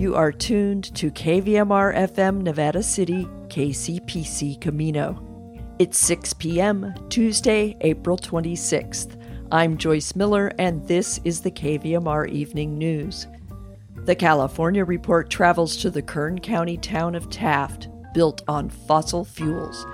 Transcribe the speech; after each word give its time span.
You 0.00 0.14
are 0.14 0.32
tuned 0.32 0.94
to 0.94 1.10
KVMR 1.10 1.94
FM 1.94 2.40
Nevada 2.40 2.82
City, 2.82 3.26
KCPC 3.48 4.58
Camino. 4.58 5.22
It's 5.78 5.98
6 5.98 6.32
p.m., 6.32 6.94
Tuesday, 7.10 7.76
April 7.82 8.16
26th. 8.16 9.22
I'm 9.52 9.76
Joyce 9.76 10.16
Miller, 10.16 10.52
and 10.58 10.88
this 10.88 11.20
is 11.24 11.42
the 11.42 11.50
KVMR 11.50 12.30
Evening 12.30 12.78
News. 12.78 13.26
The 14.06 14.14
California 14.14 14.86
Report 14.86 15.28
travels 15.28 15.76
to 15.76 15.90
the 15.90 16.00
Kern 16.00 16.40
County 16.40 16.78
town 16.78 17.14
of 17.14 17.28
Taft, 17.28 17.90
built 18.14 18.40
on 18.48 18.70
fossil 18.70 19.22
fuels. 19.26 19.84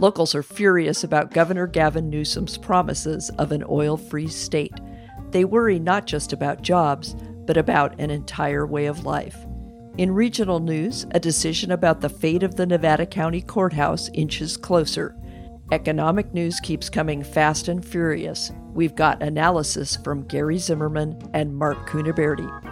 Locals 0.00 0.34
are 0.34 0.42
furious 0.42 1.04
about 1.04 1.34
Governor 1.34 1.66
Gavin 1.66 2.08
Newsom's 2.08 2.56
promises 2.56 3.28
of 3.36 3.52
an 3.52 3.64
oil 3.68 3.98
free 3.98 4.28
state. 4.28 4.80
They 5.30 5.44
worry 5.44 5.78
not 5.78 6.06
just 6.06 6.32
about 6.32 6.62
jobs, 6.62 7.14
but 7.46 7.56
about 7.56 7.98
an 8.00 8.10
entire 8.10 8.66
way 8.66 8.86
of 8.86 9.04
life. 9.04 9.36
In 9.98 10.10
regional 10.10 10.60
news, 10.60 11.06
a 11.10 11.20
decision 11.20 11.70
about 11.70 12.00
the 12.00 12.08
fate 12.08 12.42
of 12.42 12.56
the 12.56 12.66
Nevada 12.66 13.04
County 13.04 13.42
Courthouse 13.42 14.08
inches 14.14 14.56
closer. 14.56 15.14
Economic 15.70 16.32
news 16.32 16.60
keeps 16.60 16.88
coming 16.88 17.22
fast 17.22 17.68
and 17.68 17.84
furious. 17.84 18.52
We've 18.72 18.94
got 18.94 19.22
analysis 19.22 19.96
from 19.96 20.26
Gary 20.26 20.58
Zimmerman 20.58 21.30
and 21.34 21.54
Mark 21.54 21.88
Cunaberti. 21.88 22.71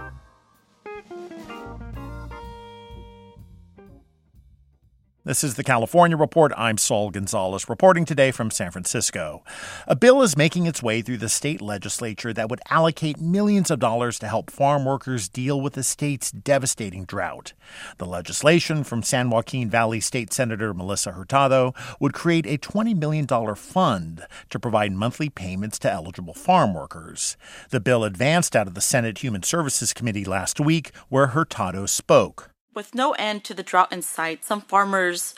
This 5.22 5.44
is 5.44 5.56
the 5.56 5.62
California 5.62 6.16
Report. 6.16 6.50
I'm 6.56 6.78
Saul 6.78 7.10
Gonzalez, 7.10 7.68
reporting 7.68 8.06
today 8.06 8.30
from 8.30 8.50
San 8.50 8.70
Francisco. 8.70 9.44
A 9.86 9.94
bill 9.94 10.22
is 10.22 10.34
making 10.34 10.64
its 10.64 10.82
way 10.82 11.02
through 11.02 11.18
the 11.18 11.28
state 11.28 11.60
legislature 11.60 12.32
that 12.32 12.48
would 12.48 12.62
allocate 12.70 13.20
millions 13.20 13.70
of 13.70 13.80
dollars 13.80 14.18
to 14.20 14.28
help 14.28 14.50
farm 14.50 14.86
workers 14.86 15.28
deal 15.28 15.60
with 15.60 15.74
the 15.74 15.82
state's 15.82 16.30
devastating 16.30 17.04
drought. 17.04 17.52
The 17.98 18.06
legislation 18.06 18.82
from 18.82 19.02
San 19.02 19.28
Joaquin 19.28 19.68
Valley 19.68 20.00
State 20.00 20.32
Senator 20.32 20.72
Melissa 20.72 21.12
Hurtado 21.12 21.74
would 22.00 22.14
create 22.14 22.46
a 22.46 22.56
$20 22.56 22.96
million 22.96 23.26
fund 23.56 24.26
to 24.48 24.58
provide 24.58 24.92
monthly 24.92 25.28
payments 25.28 25.78
to 25.80 25.92
eligible 25.92 26.32
farm 26.32 26.72
workers. 26.72 27.36
The 27.68 27.80
bill 27.80 28.04
advanced 28.04 28.56
out 28.56 28.68
of 28.68 28.72
the 28.72 28.80
Senate 28.80 29.18
Human 29.18 29.42
Services 29.42 29.92
Committee 29.92 30.24
last 30.24 30.58
week, 30.58 30.92
where 31.10 31.26
Hurtado 31.26 31.84
spoke. 31.84 32.49
With 32.74 32.94
no 32.94 33.12
end 33.12 33.44
to 33.44 33.54
the 33.54 33.62
drought 33.62 33.92
in 33.92 34.02
sight, 34.02 34.44
some 34.44 34.60
farmers 34.60 35.34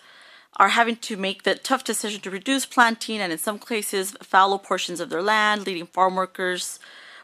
are 0.58 0.68
having 0.68 0.96
to 0.96 1.16
make 1.16 1.44
the 1.44 1.54
tough 1.54 1.82
decision 1.82 2.20
to 2.20 2.30
reduce 2.30 2.66
planting 2.66 3.20
and, 3.20 3.32
in 3.32 3.38
some 3.38 3.58
cases, 3.58 4.12
fallow 4.22 4.58
portions 4.58 5.00
of 5.00 5.08
their 5.08 5.22
land, 5.22 5.66
leaving 5.66 5.86
farm 5.86 6.14
workers 6.14 6.78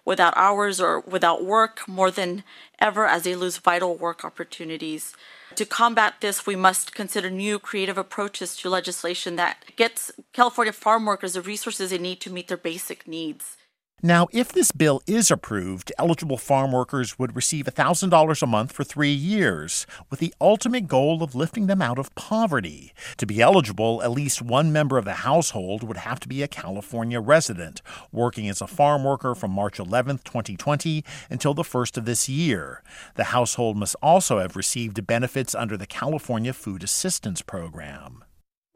without 0.06 0.33
hours 0.34 0.81
or 0.81 1.01
without 1.01 1.45
work 1.45 1.86
more 1.86 2.11
than 2.11 2.42
ever 2.79 3.06
as 3.06 3.25
they 3.25 3.34
lose 3.34 3.59
vital 3.59 3.95
work 3.95 4.25
opportunities. 4.25 5.14
To 5.56 5.67
combat 5.67 6.14
this, 6.23 6.47
we 6.47 6.56
must 6.56 6.95
consider 6.95 7.29
new 7.29 7.59
creative 7.59 7.98
approaches 7.98 8.56
to 8.56 8.70
legislation 8.70 9.36
that 9.36 9.62
gets 9.77 10.11
California 10.33 10.73
farm 10.73 11.05
workers 11.05 11.34
the 11.34 11.42
resources 11.42 11.91
they 11.91 11.98
need 11.98 12.20
to 12.23 12.33
meet 12.33 12.48
their 12.48 12.56
basic 12.56 13.06
needs. 13.06 13.58
Now, 14.03 14.29
if 14.31 14.53
this 14.53 14.71
bill 14.71 15.03
is 15.09 15.29
approved, 15.29 15.91
eligible 15.99 16.39
farm 16.39 16.71
workers 16.71 17.19
would 17.19 17.35
receive 17.35 17.65
$1,000 17.65 18.43
a 18.43 18.47
month 18.47 18.71
for 18.71 18.85
three 18.85 19.13
years, 19.13 19.89
with 20.09 20.21
the 20.21 20.33
ultimate 20.41 20.87
goal 20.87 21.21
of 21.21 21.35
lifting 21.35 21.67
them 21.67 21.83
out 21.83 21.99
of 21.99 22.15
poverty. 22.15 22.93
To 23.17 23.27
be 23.27 23.41
eligible, 23.41 24.01
at 24.05 24.13
least 24.13 24.41
one 24.41 24.71
member 24.71 24.99
of 24.99 25.05
the 25.05 25.27
household 25.27 25.83
would 25.83 25.97
have 25.97 26.21
to 26.21 26.29
be 26.29 26.45
a 26.45 26.49
California 26.49 27.19
resident, 27.19 27.83
working 28.13 28.49
as 28.49 28.61
a 28.61 28.69
farm 28.69 29.03
worker 29.03 29.35
from 29.35 29.51
March 29.51 29.81
11, 29.81 30.19
2020 30.19 31.05
until 31.29 31.53
the 31.53 31.65
first 31.65 31.99
of 31.99 32.05
this 32.05 32.29
year. 32.29 32.85
The 33.17 33.25
household 33.35 33.77
must 33.77 33.97
also 34.01 34.39
have 34.39 34.55
received 34.55 35.08
benefits 35.08 35.57
under 35.57 35.77
the 35.77 35.87
California 35.89 36.53
Food 36.53 36.85
Assistance 36.85 37.42
Program. 37.42 38.23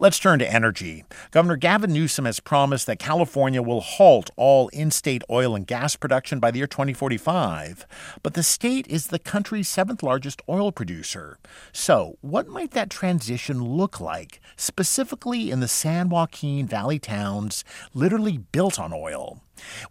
Let's 0.03 0.19
turn 0.19 0.41
to 0.41 0.53
energy. 0.53 1.05
Governor 1.31 1.55
Gavin 1.55 1.93
Newsom 1.93 2.25
has 2.25 2.41
promised 2.41 2.89
that 2.89 2.99
California 2.99 3.63
will 3.63 3.81
halt 3.81 4.31
all 4.35 4.67
in 4.71 4.91
state 4.91 5.23
oil 5.31 5.55
and 5.55 5.65
gas 5.65 5.95
production 5.95 6.41
by 6.41 6.51
the 6.51 6.59
year 6.59 6.67
2045. 6.67 7.87
But 8.21 8.35
the 8.35 8.43
state 8.43 8.89
is 8.89 9.07
the 9.07 9.21
country's 9.21 9.69
seventh 9.69 10.03
largest 10.03 10.43
oil 10.49 10.73
producer. 10.73 11.39
So, 11.71 12.19
what 12.21 12.49
might 12.49 12.73
that 12.73 12.91
transition 12.91 13.63
look 13.63 14.01
like, 14.01 14.41
specifically 14.57 15.53
in 15.53 15.61
the 15.61 15.69
San 15.69 16.09
Joaquin 16.09 16.67
Valley 16.67 16.99
towns 16.99 17.63
literally 17.95 18.39
built 18.39 18.81
on 18.81 18.93
oil? 18.93 19.41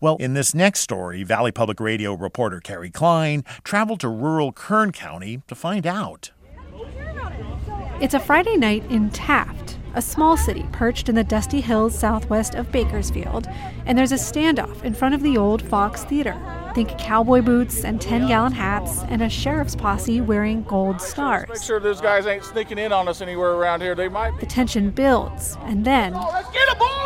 Well, 0.01 0.17
in 0.17 0.33
this 0.33 0.53
next 0.53 0.81
story, 0.81 1.23
Valley 1.23 1.53
Public 1.53 1.79
Radio 1.79 2.15
reporter 2.15 2.59
Kerry 2.59 2.89
Klein 2.89 3.45
traveled 3.63 4.01
to 4.01 4.09
rural 4.09 4.51
Kern 4.51 4.91
County 4.91 5.41
to 5.47 5.55
find 5.55 5.87
out. 5.87 6.31
It's 8.01 8.13
a 8.13 8.19
Friday 8.19 8.57
night 8.57 8.83
in 8.91 9.09
Taft 9.11 9.77
a 9.93 10.01
small 10.01 10.37
city 10.37 10.65
perched 10.71 11.09
in 11.09 11.15
the 11.15 11.23
dusty 11.23 11.61
hills 11.61 11.97
southwest 11.97 12.55
of 12.55 12.71
Bakersfield, 12.71 13.47
and 13.85 13.97
there's 13.97 14.11
a 14.11 14.15
standoff 14.15 14.83
in 14.83 14.93
front 14.93 15.15
of 15.15 15.23
the 15.23 15.37
old 15.37 15.61
Fox 15.61 16.03
Theater. 16.03 16.35
Think 16.73 16.97
cowboy 16.97 17.41
boots 17.41 17.83
and 17.83 17.99
10 17.99 18.27
gallon 18.27 18.53
hats 18.53 19.03
and 19.09 19.21
a 19.21 19.29
sheriff's 19.29 19.75
posse 19.75 20.21
wearing 20.21 20.63
gold 20.63 21.01
stars. 21.01 21.49
Make 21.49 21.61
sure 21.61 21.79
those 21.79 21.99
guys 21.99 22.25
ain't 22.27 22.45
sneaking 22.45 22.77
in 22.77 22.93
on 22.93 23.07
us 23.07 23.21
anywhere 23.21 23.51
around 23.51 23.81
here. 23.81 23.93
They 23.93 24.07
might. 24.07 24.39
The 24.39 24.45
tension 24.45 24.89
builds, 24.89 25.57
and 25.63 25.83
then. 25.83 26.13
Oh, 26.15 26.29
let's 26.31 26.49
get 26.51 26.67
it, 26.69 26.79
boys! 26.79 26.97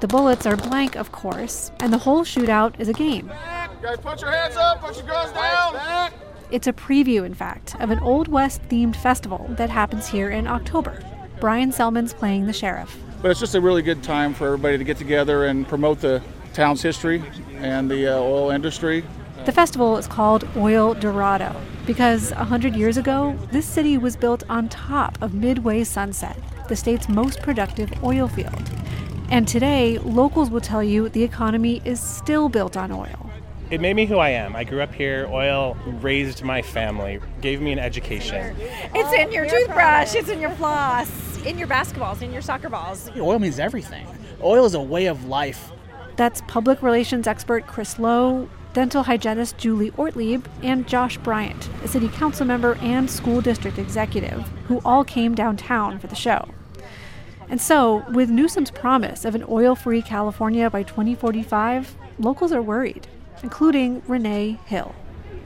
The 0.00 0.08
bullets 0.08 0.44
are 0.46 0.56
blank, 0.56 0.96
of 0.96 1.12
course, 1.12 1.70
and 1.80 1.92
the 1.92 1.98
whole 1.98 2.24
shootout 2.24 2.78
is 2.80 2.88
a 2.88 2.92
game. 2.92 3.28
Back. 3.28 3.80
Guys, 3.80 3.98
put 3.98 4.20
your 4.20 4.30
hands 4.32 4.56
up, 4.56 4.80
put 4.80 4.96
your 4.96 5.06
guns 5.06 5.32
down. 5.32 5.74
Back. 5.74 6.12
It's 6.54 6.68
a 6.68 6.72
preview, 6.72 7.26
in 7.26 7.34
fact, 7.34 7.74
of 7.80 7.90
an 7.90 7.98
Old 7.98 8.28
West 8.28 8.62
themed 8.68 8.94
festival 8.94 9.44
that 9.56 9.70
happens 9.70 10.06
here 10.06 10.30
in 10.30 10.46
October. 10.46 11.02
Brian 11.40 11.72
Selman's 11.72 12.14
playing 12.14 12.46
the 12.46 12.52
sheriff. 12.52 12.96
But 13.20 13.32
it's 13.32 13.40
just 13.40 13.56
a 13.56 13.60
really 13.60 13.82
good 13.82 14.04
time 14.04 14.32
for 14.32 14.46
everybody 14.46 14.78
to 14.78 14.84
get 14.84 14.96
together 14.96 15.46
and 15.46 15.66
promote 15.66 16.00
the 16.00 16.22
town's 16.52 16.80
history 16.80 17.24
and 17.56 17.90
the 17.90 18.06
uh, 18.06 18.20
oil 18.20 18.50
industry. 18.52 19.04
The 19.46 19.50
festival 19.50 19.96
is 19.96 20.06
called 20.06 20.44
Oildorado 20.54 21.60
because 21.86 22.30
100 22.34 22.76
years 22.76 22.98
ago, 22.98 23.36
this 23.50 23.66
city 23.66 23.98
was 23.98 24.14
built 24.14 24.44
on 24.48 24.68
top 24.68 25.20
of 25.20 25.34
Midway 25.34 25.82
Sunset, 25.82 26.36
the 26.68 26.76
state's 26.76 27.08
most 27.08 27.42
productive 27.42 27.92
oil 28.04 28.28
field. 28.28 28.70
And 29.28 29.48
today, 29.48 29.98
locals 29.98 30.50
will 30.50 30.60
tell 30.60 30.84
you 30.84 31.08
the 31.08 31.24
economy 31.24 31.82
is 31.84 32.00
still 32.00 32.48
built 32.48 32.76
on 32.76 32.92
oil. 32.92 33.23
It 33.74 33.80
made 33.80 33.96
me 33.96 34.06
who 34.06 34.18
I 34.18 34.28
am. 34.28 34.54
I 34.54 34.62
grew 34.62 34.82
up 34.82 34.94
here. 34.94 35.26
Oil 35.32 35.76
raised 36.00 36.44
my 36.44 36.62
family, 36.62 37.18
gave 37.40 37.60
me 37.60 37.72
an 37.72 37.80
education. 37.80 38.54
It's 38.94 39.12
in 39.12 39.32
your 39.32 39.46
oh, 39.46 39.48
toothbrush, 39.48 40.14
it's 40.14 40.28
in 40.28 40.40
your 40.40 40.50
floss, 40.50 41.10
in 41.44 41.58
your 41.58 41.66
basketballs, 41.66 42.22
in 42.22 42.32
your 42.32 42.40
soccer 42.40 42.68
balls. 42.68 43.10
Oil 43.18 43.40
means 43.40 43.58
everything. 43.58 44.06
Oil 44.40 44.64
is 44.64 44.74
a 44.74 44.80
way 44.80 45.06
of 45.06 45.24
life. 45.24 45.72
That's 46.14 46.40
public 46.42 46.84
relations 46.84 47.26
expert 47.26 47.66
Chris 47.66 47.98
Lowe, 47.98 48.48
dental 48.74 49.02
hygienist 49.02 49.58
Julie 49.58 49.90
Ortlieb, 49.96 50.46
and 50.62 50.86
Josh 50.86 51.18
Bryant, 51.18 51.68
a 51.82 51.88
city 51.88 52.08
council 52.10 52.46
member 52.46 52.76
and 52.76 53.10
school 53.10 53.40
district 53.40 53.80
executive, 53.80 54.46
who 54.68 54.80
all 54.84 55.02
came 55.02 55.34
downtown 55.34 55.98
for 55.98 56.06
the 56.06 56.14
show. 56.14 56.48
And 57.48 57.60
so, 57.60 58.04
with 58.12 58.30
Newsom's 58.30 58.70
promise 58.70 59.24
of 59.24 59.34
an 59.34 59.44
oil 59.48 59.74
free 59.74 60.00
California 60.00 60.70
by 60.70 60.84
2045, 60.84 61.96
locals 62.20 62.52
are 62.52 62.62
worried 62.62 63.08
including 63.44 64.02
Renee 64.08 64.58
Hill. 64.64 64.94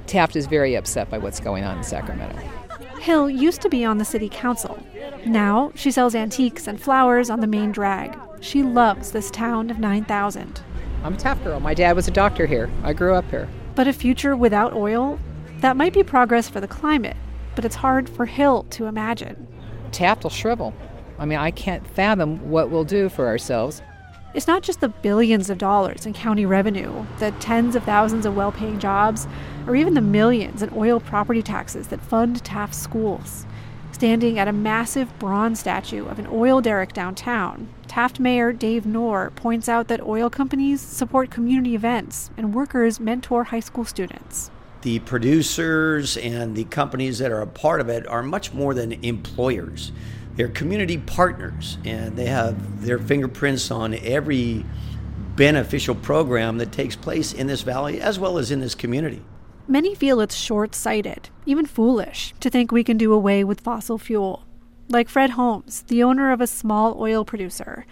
Taft 0.07 0.37
is 0.37 0.47
very 0.47 0.77
upset 0.77 1.11
by 1.11 1.19
what's 1.19 1.41
going 1.41 1.65
on 1.65 1.79
in 1.79 1.83
Sacramento. 1.83 2.39
Hill 3.01 3.29
used 3.29 3.61
to 3.63 3.69
be 3.69 3.85
on 3.85 3.99
the 3.99 4.05
city 4.05 4.29
council. 4.29 4.79
Now 5.27 5.73
she 5.75 5.91
sells 5.91 6.15
antiques 6.15 6.69
and 6.69 6.81
flowers 6.81 7.29
on 7.29 7.41
the 7.41 7.49
main 7.49 7.73
drag. 7.73 8.17
She 8.41 8.63
loves 8.63 9.11
this 9.11 9.33
town 9.33 9.69
of 9.69 9.81
9,000. 9.81 10.63
I'm 11.03 11.15
a 11.15 11.17
Taft 11.17 11.43
girl. 11.43 11.59
My 11.59 11.75
dad 11.75 11.97
was 11.97 12.07
a 12.07 12.13
doctor 12.13 12.47
here. 12.47 12.71
I 12.85 12.93
grew 12.93 13.15
up 13.15 13.29
here. 13.31 13.49
But 13.75 13.89
a 13.89 13.93
future 13.93 14.37
without 14.37 14.75
oil? 14.75 15.19
That 15.59 15.77
might 15.77 15.93
be 15.93 16.05
progress 16.05 16.49
for 16.49 16.61
the 16.61 16.69
climate, 16.69 17.17
but 17.57 17.65
it's 17.65 17.75
hard 17.75 18.09
for 18.09 18.27
Hill 18.27 18.65
to 18.71 18.87
imagine. 18.87 19.49
Taft 19.91 20.23
will 20.23 20.31
shrivel. 20.31 20.73
I 21.19 21.25
mean, 21.25 21.39
I 21.39 21.51
can't 21.51 21.85
fathom 21.85 22.49
what 22.49 22.71
we'll 22.71 22.85
do 22.85 23.09
for 23.09 23.27
ourselves. 23.27 23.83
It's 24.39 24.47
not 24.47 24.63
just 24.63 24.81
the 24.81 24.89
billions 24.89 25.51
of 25.51 25.59
dollars 25.59 26.07
in 26.07 26.13
county 26.13 26.47
revenue, 26.47 27.05
the 27.19 27.33
tens 27.41 27.75
of 27.75 27.83
thousands 27.83 28.25
of 28.25 28.37
well 28.37 28.53
paying 28.53 28.79
jobs, 28.79 29.27
or 29.67 29.75
even 29.75 29.95
the 29.95 30.01
millions 30.01 30.63
in 30.63 30.71
oil 30.77 31.01
property 31.01 31.43
taxes 31.43 31.89
that 31.89 32.01
fund 32.01 32.45
Taft 32.45 32.73
schools. 32.73 33.47
Standing 33.91 34.39
at 34.39 34.47
a 34.47 34.53
massive 34.53 35.19
bronze 35.19 35.59
statue 35.59 36.07
of 36.07 36.21
an 36.21 36.29
oil 36.31 36.61
derrick 36.61 36.93
downtown, 36.93 37.67
Taft 37.89 38.21
Mayor 38.21 38.53
Dave 38.53 38.87
Noerr 38.87 39.35
points 39.35 39.69
out 39.69 39.89
that 39.89 40.07
oil 40.07 40.31
companies 40.31 40.81
support 40.81 41.33
community 41.33 41.75
events 41.75 42.31
and 42.37 42.55
workers 42.55 43.01
mentor 43.01 43.43
high 43.43 43.59
school 43.59 43.85
students. 43.85 44.53
The 44.83 45.01
producers 45.01 46.17
and 46.17 46.55
the 46.55 46.63
companies 46.63 47.19
that 47.19 47.33
are 47.33 47.41
a 47.41 47.47
part 47.49 47.81
of 47.81 47.89
it 47.89 48.07
are 48.07 48.23
much 48.23 48.53
more 48.53 48.73
than 48.73 48.93
employers. 49.05 49.91
They're 50.39 50.47
community 50.47 50.99
partners, 50.99 51.79
and 51.85 52.15
they 52.17 52.27
have 52.27 52.87
their 52.87 53.01
fingerprints 53.01 53.73
on 53.73 53.95
every 53.95 54.65
beneficial 55.35 55.97
program 55.97 56.59
that 56.59 56.71
takes 56.71 56.95
place 56.95 57.33
in 57.33 57.49
this 57.49 57.63
valley 57.63 58.01
as 58.01 58.21
well 58.21 58.39
as 58.39 58.53
in 58.53 58.61
this 58.61 58.77
community. 58.77 59.21
Many 59.67 59.97
feel 59.97 60.21
it's 60.21 60.37
short 60.37 60.77
sighted, 60.77 61.31
even 61.45 61.67
foolish, 61.67 62.35
to 62.39 62.51
think 62.51 62.71
we 62.71 62.85
can 62.85 62.97
do 62.97 63.13
away 63.13 63.43
with 63.43 63.63
fossil 63.63 63.99
fuel. 63.99 64.45
Like 64.89 65.09
Fred 65.09 65.31
Holmes, 65.31 65.83
the 65.89 66.05
owner 66.05 66.31
of 66.31 66.41
a 66.41 66.47
small 66.47 67.03
oil 67.03 67.25
producer. 67.25 67.85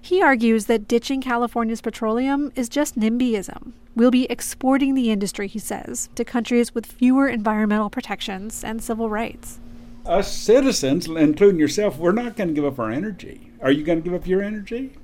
He 0.00 0.22
argues 0.22 0.66
that 0.66 0.86
ditching 0.86 1.20
California's 1.20 1.80
petroleum 1.80 2.52
is 2.54 2.68
just 2.68 2.96
NIMBYism. 2.96 3.72
We'll 3.96 4.12
be 4.12 4.30
exporting 4.30 4.94
the 4.94 5.10
industry, 5.10 5.48
he 5.48 5.58
says, 5.58 6.10
to 6.14 6.24
countries 6.24 6.76
with 6.76 6.86
fewer 6.86 7.26
environmental 7.26 7.90
protections 7.90 8.62
and 8.62 8.80
civil 8.80 9.10
rights. 9.10 9.58
Us 10.08 10.34
citizens, 10.34 11.06
including 11.06 11.60
yourself, 11.60 11.98
we're 11.98 12.12
not 12.12 12.34
going 12.34 12.48
to 12.48 12.54
give 12.54 12.64
up 12.64 12.78
our 12.78 12.90
energy. 12.90 13.52
Are 13.60 13.70
you 13.70 13.84
going 13.84 14.02
to 14.02 14.02
give 14.02 14.14
up 14.18 14.26
your 14.26 14.42
energy? 14.42 14.94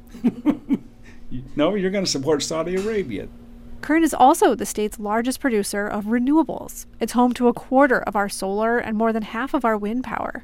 no, 1.56 1.74
you're 1.74 1.90
going 1.90 2.06
to 2.06 2.10
support 2.10 2.42
Saudi 2.42 2.76
Arabia. 2.76 3.28
Kern 3.82 4.02
is 4.02 4.14
also 4.14 4.54
the 4.54 4.64
state's 4.64 4.98
largest 4.98 5.40
producer 5.40 5.86
of 5.86 6.06
renewables. 6.06 6.86
It's 7.00 7.12
home 7.12 7.34
to 7.34 7.48
a 7.48 7.52
quarter 7.52 8.00
of 8.00 8.16
our 8.16 8.30
solar 8.30 8.78
and 8.78 8.96
more 8.96 9.12
than 9.12 9.24
half 9.24 9.52
of 9.52 9.62
our 9.62 9.76
wind 9.76 10.04
power. 10.04 10.42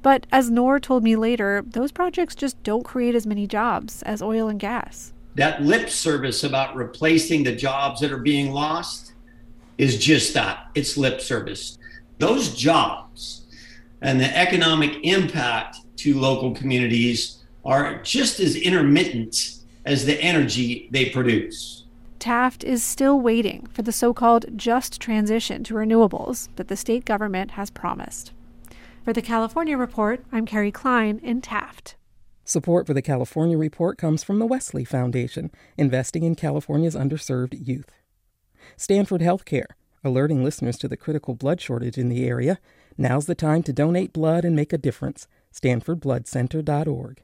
But 0.00 0.26
as 0.32 0.50
Noerr 0.50 0.80
told 0.80 1.04
me 1.04 1.14
later, 1.14 1.62
those 1.66 1.92
projects 1.92 2.34
just 2.34 2.62
don't 2.62 2.84
create 2.84 3.14
as 3.14 3.26
many 3.26 3.46
jobs 3.46 4.02
as 4.04 4.22
oil 4.22 4.48
and 4.48 4.58
gas. 4.58 5.12
That 5.34 5.60
lip 5.60 5.90
service 5.90 6.44
about 6.44 6.74
replacing 6.74 7.42
the 7.42 7.54
jobs 7.54 8.00
that 8.00 8.10
are 8.10 8.16
being 8.16 8.52
lost 8.52 9.12
is 9.76 9.98
just 9.98 10.32
that 10.32 10.68
it's 10.74 10.96
lip 10.96 11.20
service. 11.20 11.76
Those 12.18 12.56
jobs 12.56 13.07
and 14.00 14.20
the 14.20 14.36
economic 14.36 14.98
impact 15.02 15.78
to 15.96 16.18
local 16.18 16.54
communities 16.54 17.44
are 17.64 18.00
just 18.02 18.40
as 18.40 18.56
intermittent 18.56 19.58
as 19.84 20.06
the 20.06 20.20
energy 20.20 20.88
they 20.92 21.06
produce. 21.10 21.84
Taft 22.18 22.64
is 22.64 22.82
still 22.82 23.20
waiting 23.20 23.66
for 23.72 23.82
the 23.82 23.92
so 23.92 24.12
called 24.12 24.46
just 24.56 25.00
transition 25.00 25.62
to 25.64 25.74
renewables 25.74 26.48
that 26.56 26.68
the 26.68 26.76
state 26.76 27.04
government 27.04 27.52
has 27.52 27.70
promised. 27.70 28.32
For 29.04 29.12
the 29.12 29.22
California 29.22 29.76
Report, 29.76 30.24
I'm 30.32 30.44
Kerry 30.44 30.72
Klein 30.72 31.20
in 31.22 31.40
Taft. 31.40 31.96
Support 32.44 32.86
for 32.86 32.94
the 32.94 33.02
California 33.02 33.56
Report 33.56 33.98
comes 33.98 34.24
from 34.24 34.38
the 34.38 34.46
Wesley 34.46 34.84
Foundation, 34.84 35.50
investing 35.76 36.22
in 36.22 36.34
California's 36.34 36.96
underserved 36.96 37.66
youth. 37.66 37.92
Stanford 38.76 39.20
Healthcare, 39.20 39.66
alerting 40.04 40.44
listeners 40.44 40.78
to 40.78 40.88
the 40.88 40.96
critical 40.96 41.34
blood 41.34 41.60
shortage 41.60 41.98
in 41.98 42.08
the 42.08 42.26
area. 42.26 42.58
Now's 42.96 43.26
the 43.26 43.34
time 43.34 43.62
to 43.64 43.72
donate 43.72 44.12
blood 44.12 44.44
and 44.44 44.56
make 44.56 44.72
a 44.72 44.78
difference. 44.78 45.26
StanfordBloodCenter.org. 45.52 47.22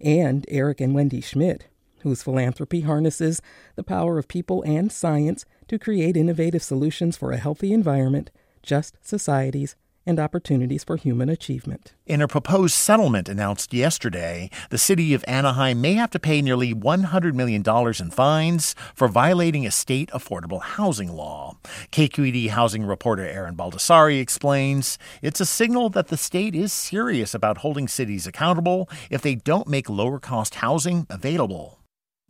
And 0.00 0.44
Eric 0.48 0.80
and 0.80 0.94
Wendy 0.94 1.20
Schmidt, 1.20 1.66
whose 2.00 2.22
philanthropy 2.22 2.80
harnesses 2.82 3.40
the 3.76 3.84
power 3.84 4.18
of 4.18 4.28
people 4.28 4.62
and 4.62 4.90
science 4.90 5.44
to 5.68 5.78
create 5.78 6.16
innovative 6.16 6.62
solutions 6.62 7.16
for 7.16 7.32
a 7.32 7.36
healthy 7.36 7.72
environment, 7.72 8.30
just 8.62 8.96
societies, 9.02 9.76
and 10.08 10.18
opportunities 10.18 10.82
for 10.82 10.96
human 10.96 11.28
achievement. 11.28 11.92
In 12.06 12.22
a 12.22 12.26
proposed 12.26 12.74
settlement 12.74 13.28
announced 13.28 13.74
yesterday, 13.74 14.50
the 14.70 14.78
city 14.78 15.12
of 15.12 15.24
Anaheim 15.28 15.82
may 15.82 15.92
have 15.94 16.10
to 16.10 16.18
pay 16.18 16.40
nearly 16.40 16.74
$100 16.74 17.34
million 17.34 17.62
in 18.00 18.10
fines 18.10 18.74
for 18.94 19.06
violating 19.06 19.66
a 19.66 19.70
state 19.70 20.08
affordable 20.10 20.62
housing 20.62 21.12
law. 21.12 21.58
KQED 21.92 22.48
housing 22.48 22.84
reporter 22.84 23.24
Erin 23.26 23.54
Baldassari 23.54 24.20
explains 24.20 24.98
it's 25.20 25.40
a 25.40 25.46
signal 25.46 25.90
that 25.90 26.08
the 26.08 26.16
state 26.16 26.54
is 26.54 26.72
serious 26.72 27.34
about 27.34 27.58
holding 27.58 27.86
cities 27.86 28.26
accountable 28.26 28.88
if 29.10 29.20
they 29.20 29.34
don't 29.34 29.68
make 29.68 29.90
lower 29.90 30.18
cost 30.18 30.56
housing 30.56 31.06
available. 31.10 31.78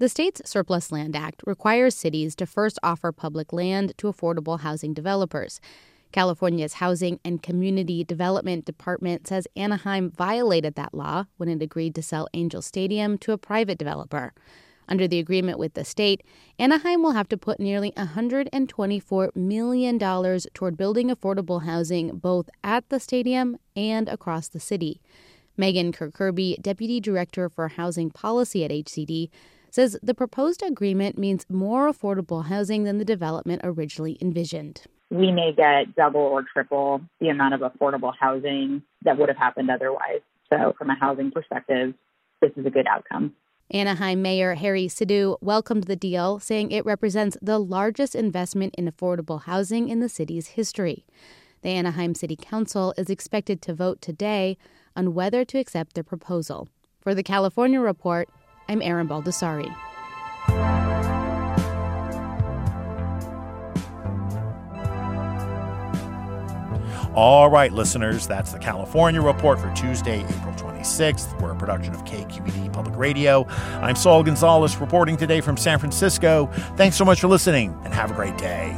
The 0.01 0.09
state's 0.09 0.43
Surplus 0.45 0.93
Land 0.93 1.17
Act 1.17 1.43
requires 1.45 1.95
cities 1.97 2.37
to 2.37 2.47
first 2.47 2.79
offer 2.83 3.11
public 3.11 3.53
land 3.53 3.95
to 3.99 4.07
affordable 4.07 4.61
housing 4.61 4.95
developers. 4.95 5.61
California's 6.13 6.75
Housing 6.75 7.21
and 7.25 7.43
Community 7.43 8.03
Development 8.05 8.65
Department 8.65 9.27
says 9.27 9.47
Anaheim 9.57 10.11
violated 10.11 10.75
that 10.75 10.95
law 10.95 11.25
when 11.37 11.49
it 11.49 11.63
agreed 11.63 11.95
to 11.95 12.03
sell 12.03 12.29
Angel 12.35 12.63
Stadium 12.63 13.19
to 13.19 13.33
a 13.33 13.39
private 13.39 13.79
developer. 13.79 14.33
Under 14.89 15.07
the 15.07 15.19
agreement 15.19 15.59
with 15.59 15.75
the 15.75 15.85
state, 15.85 16.23
Anaheim 16.59 17.03
will 17.03 17.13
have 17.13 17.29
to 17.29 17.37
put 17.37 17.61
nearly 17.61 17.93
$124 17.93 19.37
million 19.37 19.99
toward 20.55 20.77
building 20.79 21.11
affordable 21.11 21.65
housing 21.65 22.17
both 22.17 22.49
at 22.65 22.89
the 22.89 22.99
stadium 22.99 23.59
and 23.77 24.09
across 24.09 24.49
the 24.49 24.61
city. 24.61 25.01
Megan 25.59 25.93
Kirkeby, 25.93 26.63
Deputy 26.63 27.01
Director 27.01 27.49
for 27.51 27.69
Housing 27.69 28.11
Policy 28.11 28.65
at 28.65 28.71
HCD, 28.71 29.29
says 29.71 29.99
the 30.03 30.15
proposed 30.15 30.63
agreement 30.63 31.19
means 31.19 31.45
more 31.51 31.93
affordable 31.93 32.47
housing 32.47 32.85
than 32.85 32.97
the 32.97 33.05
development 33.05 33.61
originally 33.65 34.17
envisioned. 34.23 34.83
We 35.11 35.33
may 35.33 35.53
get 35.53 35.97
double 35.97 36.21
or 36.21 36.43
triple 36.43 37.01
the 37.21 37.29
amount 37.29 37.55
of 37.55 37.61
affordable 37.61 38.13
housing 38.19 38.83
that 39.03 39.19
would 39.19 39.29
have 39.29 39.39
happened 39.39 39.71
otherwise. 39.71 40.21
So, 40.51 40.75
from 40.79 40.91
a 40.91 40.95
housing 40.95 41.31
perspective, 41.31 41.95
this 42.41 42.53
is 42.57 42.67
a 42.67 42.71
good 42.71 42.87
outcome. 42.87 43.35
Anaheim 43.71 44.23
Mayor 44.23 44.55
Harry 44.55 44.87
Sidhu 44.87 45.37
welcomed 45.43 45.85
the 45.85 45.97
deal, 45.97 46.39
saying 46.39 46.71
it 46.71 46.87
represents 46.87 47.37
the 47.43 47.59
largest 47.59 48.15
investment 48.15 48.75
in 48.77 48.91
affordable 48.91 49.43
housing 49.43 49.89
in 49.89 50.01
the 50.01 50.09
city's 50.09 50.49
history. 50.49 51.05
The 51.61 51.71
Anaheim 51.71 52.15
City 52.15 52.37
Council 52.37 52.95
is 52.97 53.11
expected 53.11 53.61
to 53.63 53.75
vote 53.75 54.01
today 54.01 54.57
on 54.97 55.13
whether 55.13 55.45
to 55.45 55.59
accept 55.59 55.95
the 55.95 56.05
proposal. 56.05 56.69
For 57.01 57.15
the 57.15 57.23
California 57.23 57.81
Report, 57.81 58.29
I'm 58.69 58.81
Erin 58.81 59.09
Baldassari. 59.09 59.75
All 67.21 67.51
right, 67.51 67.73
listeners, 67.73 68.29
that's 68.29 68.53
the 68.53 68.61
California 68.61 69.21
Report 69.21 69.59
for 69.59 69.75
Tuesday, 69.75 70.21
April 70.21 70.55
26th. 70.55 71.43
We're 71.43 71.51
a 71.51 71.57
production 71.57 71.93
of 71.93 72.05
KQED 72.05 72.73
Public 72.73 72.95
Radio. 72.97 73.45
I'm 73.83 73.97
Saul 73.97 74.23
Gonzalez 74.23 74.77
reporting 74.77 75.17
today 75.17 75.41
from 75.41 75.57
San 75.57 75.81
Francisco. 75.81 76.47
Thanks 76.77 76.95
so 76.95 77.05
much 77.05 77.21
for 77.21 77.27
listening 77.27 77.77
and 77.83 77.93
have 77.93 78.13
a 78.13 78.15
great 78.15 78.39
day. 78.39 78.69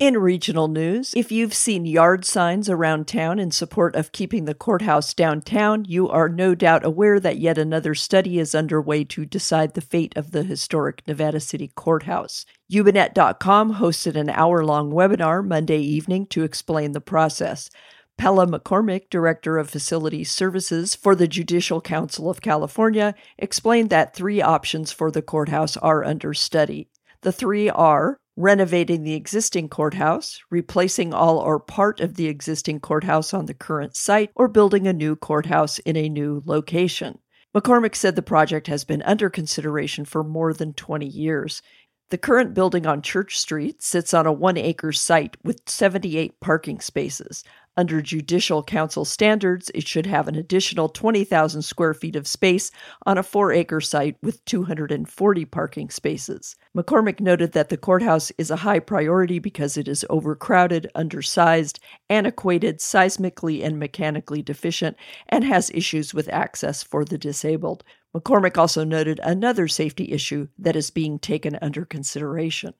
In 0.00 0.16
regional 0.16 0.68
news, 0.68 1.12
if 1.14 1.30
you've 1.30 1.52
seen 1.52 1.84
yard 1.84 2.24
signs 2.24 2.70
around 2.70 3.06
town 3.06 3.38
in 3.38 3.50
support 3.50 3.94
of 3.94 4.12
keeping 4.12 4.46
the 4.46 4.54
courthouse 4.54 5.12
downtown, 5.12 5.84
you 5.86 6.08
are 6.08 6.26
no 6.26 6.54
doubt 6.54 6.86
aware 6.86 7.20
that 7.20 7.36
yet 7.36 7.58
another 7.58 7.94
study 7.94 8.38
is 8.38 8.54
underway 8.54 9.04
to 9.04 9.26
decide 9.26 9.74
the 9.74 9.82
fate 9.82 10.16
of 10.16 10.30
the 10.30 10.42
historic 10.42 11.06
Nevada 11.06 11.38
City 11.38 11.70
Courthouse. 11.74 12.46
YubaNet.com 12.72 13.74
hosted 13.74 14.16
an 14.16 14.30
hour 14.30 14.64
long 14.64 14.90
webinar 14.90 15.46
Monday 15.46 15.80
evening 15.80 16.24
to 16.28 16.44
explain 16.44 16.92
the 16.92 17.02
process. 17.02 17.68
Pella 18.16 18.46
McCormick, 18.46 19.10
Director 19.10 19.58
of 19.58 19.68
Facility 19.68 20.24
Services 20.24 20.94
for 20.94 21.14
the 21.14 21.28
Judicial 21.28 21.82
Council 21.82 22.30
of 22.30 22.40
California, 22.40 23.14
explained 23.36 23.90
that 23.90 24.16
three 24.16 24.40
options 24.40 24.92
for 24.92 25.10
the 25.10 25.20
courthouse 25.20 25.76
are 25.76 26.02
under 26.02 26.32
study. 26.32 26.88
The 27.20 27.32
three 27.32 27.68
are 27.68 28.16
renovating 28.40 29.02
the 29.02 29.14
existing 29.14 29.68
courthouse, 29.68 30.40
replacing 30.50 31.12
all 31.12 31.38
or 31.38 31.60
part 31.60 32.00
of 32.00 32.14
the 32.14 32.26
existing 32.26 32.80
courthouse 32.80 33.34
on 33.34 33.46
the 33.46 33.54
current 33.54 33.94
site, 33.94 34.30
or 34.34 34.48
building 34.48 34.86
a 34.86 34.92
new 34.92 35.14
courthouse 35.14 35.78
in 35.80 35.96
a 35.96 36.08
new 36.08 36.42
location. 36.46 37.18
McCormick 37.54 37.96
said 37.96 38.16
the 38.16 38.22
project 38.22 38.68
has 38.68 38.84
been 38.84 39.02
under 39.02 39.28
consideration 39.28 40.04
for 40.04 40.22
more 40.22 40.54
than 40.54 40.72
20 40.72 41.06
years. 41.06 41.62
The 42.10 42.18
current 42.18 42.54
building 42.54 42.86
on 42.86 43.02
Church 43.02 43.38
Street 43.38 43.82
sits 43.82 44.14
on 44.14 44.26
a 44.26 44.32
one 44.32 44.56
acre 44.56 44.92
site 44.92 45.36
with 45.44 45.68
78 45.68 46.40
parking 46.40 46.80
spaces. 46.80 47.44
Under 47.80 48.02
Judicial 48.02 48.62
Council 48.62 49.06
standards, 49.06 49.70
it 49.74 49.88
should 49.88 50.04
have 50.04 50.28
an 50.28 50.34
additional 50.34 50.90
20,000 50.90 51.62
square 51.62 51.94
feet 51.94 52.14
of 52.14 52.26
space 52.26 52.70
on 53.06 53.16
a 53.16 53.22
four 53.22 53.52
acre 53.52 53.80
site 53.80 54.18
with 54.22 54.44
240 54.44 55.44
parking 55.46 55.88
spaces. 55.88 56.56
McCormick 56.76 57.20
noted 57.20 57.52
that 57.52 57.70
the 57.70 57.78
courthouse 57.78 58.30
is 58.36 58.50
a 58.50 58.56
high 58.56 58.80
priority 58.80 59.38
because 59.38 59.78
it 59.78 59.88
is 59.88 60.04
overcrowded, 60.10 60.90
undersized, 60.94 61.80
antiquated, 62.10 62.80
seismically 62.80 63.64
and 63.64 63.78
mechanically 63.78 64.42
deficient, 64.42 64.94
and 65.30 65.42
has 65.44 65.70
issues 65.70 66.12
with 66.12 66.28
access 66.28 66.82
for 66.82 67.06
the 67.06 67.16
disabled. 67.16 67.82
McCormick 68.14 68.58
also 68.58 68.84
noted 68.84 69.20
another 69.22 69.66
safety 69.68 70.12
issue 70.12 70.48
that 70.58 70.76
is 70.76 70.90
being 70.90 71.18
taken 71.18 71.58
under 71.62 71.86
consideration. 71.86 72.74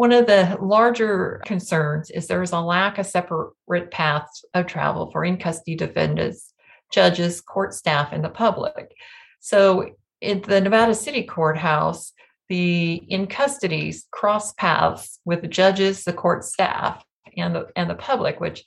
One 0.00 0.12
of 0.12 0.24
the 0.24 0.56
larger 0.62 1.42
concerns 1.44 2.08
is 2.08 2.26
there 2.26 2.42
is 2.42 2.52
a 2.52 2.60
lack 2.60 2.96
of 2.96 3.04
separate 3.04 3.90
paths 3.90 4.46
of 4.54 4.64
travel 4.66 5.10
for 5.10 5.26
in 5.26 5.36
custody 5.36 5.74
defendants, 5.76 6.54
judges, 6.90 7.42
court 7.42 7.74
staff, 7.74 8.08
and 8.10 8.24
the 8.24 8.30
public. 8.30 8.94
So, 9.40 9.90
in 10.22 10.40
the 10.40 10.58
Nevada 10.62 10.94
City 10.94 11.24
Courthouse, 11.24 12.14
the 12.48 12.94
in 13.08 13.26
custodies 13.26 14.06
cross 14.10 14.54
paths 14.54 15.20
with 15.26 15.42
the 15.42 15.48
judges, 15.48 16.04
the 16.04 16.14
court 16.14 16.46
staff, 16.46 17.04
and 17.36 17.54
the 17.54 17.66
and 17.76 17.90
the 17.90 17.94
public, 17.94 18.40
which 18.40 18.64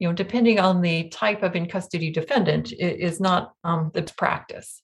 you 0.00 0.08
know, 0.08 0.14
depending 0.14 0.58
on 0.58 0.80
the 0.80 1.08
type 1.10 1.44
of 1.44 1.54
in 1.54 1.66
custody 1.66 2.10
defendant, 2.10 2.72
is 2.72 3.20
not 3.20 3.52
um, 3.62 3.92
the 3.94 4.02
practice. 4.16 4.82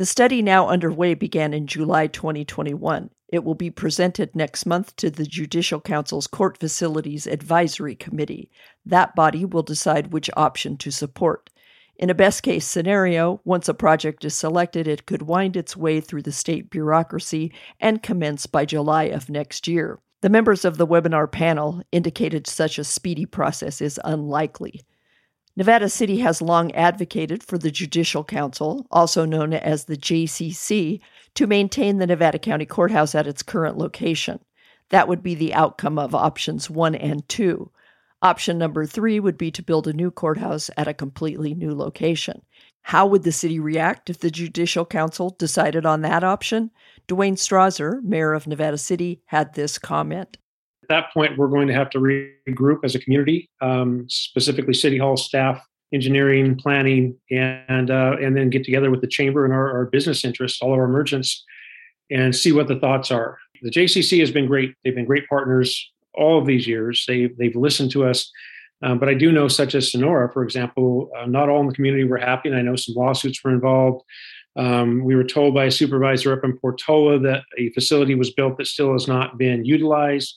The 0.00 0.06
study 0.06 0.40
now 0.40 0.66
underway 0.66 1.12
began 1.12 1.52
in 1.52 1.66
July 1.66 2.06
2021. 2.06 3.10
It 3.28 3.44
will 3.44 3.54
be 3.54 3.68
presented 3.68 4.34
next 4.34 4.64
month 4.64 4.96
to 4.96 5.10
the 5.10 5.26
Judicial 5.26 5.78
Council's 5.78 6.26
Court 6.26 6.56
Facilities 6.56 7.26
Advisory 7.26 7.96
Committee. 7.96 8.50
That 8.86 9.14
body 9.14 9.44
will 9.44 9.62
decide 9.62 10.10
which 10.10 10.30
option 10.38 10.78
to 10.78 10.90
support. 10.90 11.50
In 11.96 12.08
a 12.08 12.14
best 12.14 12.42
case 12.42 12.64
scenario, 12.64 13.42
once 13.44 13.68
a 13.68 13.74
project 13.74 14.24
is 14.24 14.34
selected, 14.34 14.88
it 14.88 15.04
could 15.04 15.20
wind 15.20 15.54
its 15.54 15.76
way 15.76 16.00
through 16.00 16.22
the 16.22 16.32
state 16.32 16.70
bureaucracy 16.70 17.52
and 17.78 18.02
commence 18.02 18.46
by 18.46 18.64
July 18.64 19.02
of 19.02 19.28
next 19.28 19.68
year. 19.68 19.98
The 20.22 20.30
members 20.30 20.64
of 20.64 20.78
the 20.78 20.86
webinar 20.86 21.30
panel 21.30 21.82
indicated 21.92 22.46
such 22.46 22.78
a 22.78 22.84
speedy 22.84 23.26
process 23.26 23.82
is 23.82 24.00
unlikely. 24.02 24.80
Nevada 25.56 25.88
City 25.88 26.18
has 26.18 26.40
long 26.40 26.72
advocated 26.72 27.42
for 27.42 27.58
the 27.58 27.70
Judicial 27.70 28.24
Council, 28.24 28.86
also 28.90 29.24
known 29.24 29.52
as 29.52 29.84
the 29.84 29.96
JCC, 29.96 31.00
to 31.34 31.46
maintain 31.46 31.98
the 31.98 32.06
Nevada 32.06 32.38
County 32.38 32.66
Courthouse 32.66 33.14
at 33.14 33.26
its 33.26 33.42
current 33.42 33.76
location. 33.76 34.40
That 34.90 35.08
would 35.08 35.22
be 35.22 35.34
the 35.34 35.54
outcome 35.54 35.98
of 35.98 36.14
options 36.14 36.70
one 36.70 36.94
and 36.94 37.28
two. 37.28 37.70
Option 38.22 38.58
number 38.58 38.86
three 38.86 39.18
would 39.18 39.38
be 39.38 39.50
to 39.50 39.62
build 39.62 39.88
a 39.88 39.92
new 39.92 40.10
courthouse 40.10 40.70
at 40.76 40.88
a 40.88 40.94
completely 40.94 41.54
new 41.54 41.74
location. 41.74 42.42
How 42.82 43.06
would 43.06 43.22
the 43.22 43.32
city 43.32 43.58
react 43.58 44.10
if 44.10 44.18
the 44.18 44.30
Judicial 44.30 44.84
Council 44.84 45.30
decided 45.38 45.86
on 45.86 46.02
that 46.02 46.24
option? 46.24 46.70
Duane 47.06 47.36
Strawser, 47.36 48.02
mayor 48.02 48.34
of 48.34 48.46
Nevada 48.46 48.78
City, 48.78 49.22
had 49.26 49.54
this 49.54 49.78
comment. 49.78 50.38
At 50.90 51.04
that 51.04 51.12
point, 51.14 51.38
we're 51.38 51.46
going 51.46 51.68
to 51.68 51.74
have 51.74 51.88
to 51.90 52.00
regroup 52.00 52.80
as 52.82 52.96
a 52.96 52.98
community, 52.98 53.48
um, 53.60 54.06
specifically 54.08 54.74
City 54.74 54.98
Hall 54.98 55.16
staff, 55.16 55.64
engineering, 55.94 56.56
planning, 56.56 57.16
and 57.30 57.92
uh, 57.92 58.16
and 58.20 58.36
then 58.36 58.50
get 58.50 58.64
together 58.64 58.90
with 58.90 59.00
the 59.00 59.06
chamber 59.06 59.44
and 59.44 59.54
our, 59.54 59.70
our 59.70 59.86
business 59.86 60.24
interests, 60.24 60.60
all 60.60 60.72
of 60.72 60.80
our 60.80 60.88
merchants, 60.88 61.44
and 62.10 62.34
see 62.34 62.50
what 62.50 62.66
the 62.66 62.74
thoughts 62.80 63.12
are. 63.12 63.38
The 63.62 63.70
JCC 63.70 64.18
has 64.18 64.32
been 64.32 64.46
great. 64.46 64.74
They've 64.82 64.94
been 64.94 65.04
great 65.04 65.28
partners 65.28 65.92
all 66.14 66.40
of 66.40 66.46
these 66.46 66.66
years. 66.66 67.04
They 67.06 67.26
they've 67.38 67.54
listened 67.54 67.92
to 67.92 68.04
us. 68.04 68.28
Um, 68.82 68.98
but 68.98 69.08
I 69.08 69.14
do 69.14 69.30
know, 69.30 69.46
such 69.46 69.76
as 69.76 69.92
Sonora, 69.92 70.32
for 70.32 70.42
example, 70.42 71.12
uh, 71.16 71.26
not 71.26 71.48
all 71.48 71.60
in 71.60 71.68
the 71.68 71.74
community 71.74 72.02
were 72.02 72.18
happy, 72.18 72.48
and 72.48 72.58
I 72.58 72.62
know 72.62 72.74
some 72.74 72.96
lawsuits 72.96 73.44
were 73.44 73.52
involved. 73.52 74.02
Um, 74.56 75.04
we 75.04 75.14
were 75.14 75.22
told 75.22 75.54
by 75.54 75.66
a 75.66 75.70
supervisor 75.70 76.32
up 76.32 76.42
in 76.42 76.58
Portola 76.58 77.20
that 77.20 77.44
a 77.58 77.70
facility 77.74 78.16
was 78.16 78.32
built 78.32 78.58
that 78.58 78.66
still 78.66 78.92
has 78.92 79.06
not 79.06 79.38
been 79.38 79.64
utilized. 79.64 80.34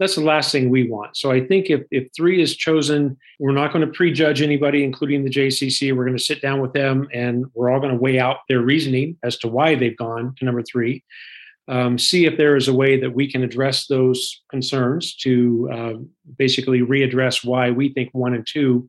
That's 0.00 0.16
the 0.16 0.22
last 0.22 0.50
thing 0.50 0.70
we 0.70 0.90
want. 0.90 1.16
So 1.16 1.30
I 1.30 1.46
think 1.46 1.70
if, 1.70 1.82
if 1.92 2.08
three 2.16 2.42
is 2.42 2.56
chosen, 2.56 3.16
we're 3.38 3.52
not 3.52 3.72
going 3.72 3.86
to 3.86 3.92
prejudge 3.92 4.42
anybody, 4.42 4.82
including 4.82 5.22
the 5.22 5.30
JCC. 5.30 5.94
We're 5.94 6.06
going 6.06 6.16
to 6.16 6.22
sit 6.22 6.42
down 6.42 6.60
with 6.60 6.72
them 6.72 7.06
and 7.12 7.44
we're 7.54 7.70
all 7.70 7.78
going 7.78 7.92
to 7.92 8.00
weigh 8.00 8.18
out 8.18 8.38
their 8.48 8.60
reasoning 8.60 9.16
as 9.22 9.36
to 9.38 9.48
why 9.48 9.76
they've 9.76 9.96
gone 9.96 10.34
to 10.38 10.44
number 10.44 10.62
three 10.62 11.04
um, 11.70 11.98
see 11.98 12.26
if 12.26 12.36
there 12.36 12.56
is 12.56 12.66
a 12.66 12.74
way 12.74 12.98
that 13.00 13.14
we 13.14 13.30
can 13.30 13.44
address 13.44 13.86
those 13.86 14.42
concerns 14.50 15.14
to 15.16 15.70
uh, 15.72 15.92
basically 16.36 16.80
readdress 16.80 17.44
why 17.44 17.70
we 17.70 17.92
think 17.92 18.10
one 18.12 18.34
and 18.34 18.46
two 18.46 18.88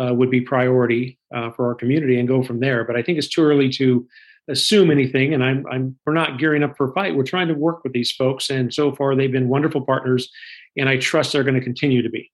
uh, 0.00 0.14
would 0.14 0.30
be 0.30 0.40
priority 0.40 1.18
uh, 1.34 1.50
for 1.50 1.66
our 1.66 1.74
community 1.74 2.18
and 2.18 2.26
go 2.26 2.42
from 2.42 2.60
there. 2.60 2.84
But 2.84 2.96
I 2.96 3.02
think 3.02 3.18
it's 3.18 3.28
too 3.28 3.42
early 3.42 3.68
to 3.70 4.08
assume 4.48 4.90
anything, 4.90 5.34
and 5.34 5.42
I'm, 5.42 5.66
I'm 5.70 5.96
we're 6.04 6.14
not 6.14 6.38
gearing 6.38 6.62
up 6.62 6.76
for 6.76 6.90
a 6.90 6.94
fight. 6.94 7.14
We're 7.14 7.24
trying 7.24 7.48
to 7.48 7.54
work 7.54 7.84
with 7.84 7.92
these 7.92 8.12
folks, 8.12 8.50
and 8.50 8.72
so 8.72 8.94
far 8.94 9.14
they've 9.14 9.30
been 9.30 9.48
wonderful 9.48 9.82
partners, 9.82 10.30
and 10.76 10.88
I 10.88 10.96
trust 10.98 11.32
they're 11.32 11.44
going 11.44 11.58
to 11.58 11.60
continue 11.60 12.02
to 12.02 12.10
be. 12.10 12.30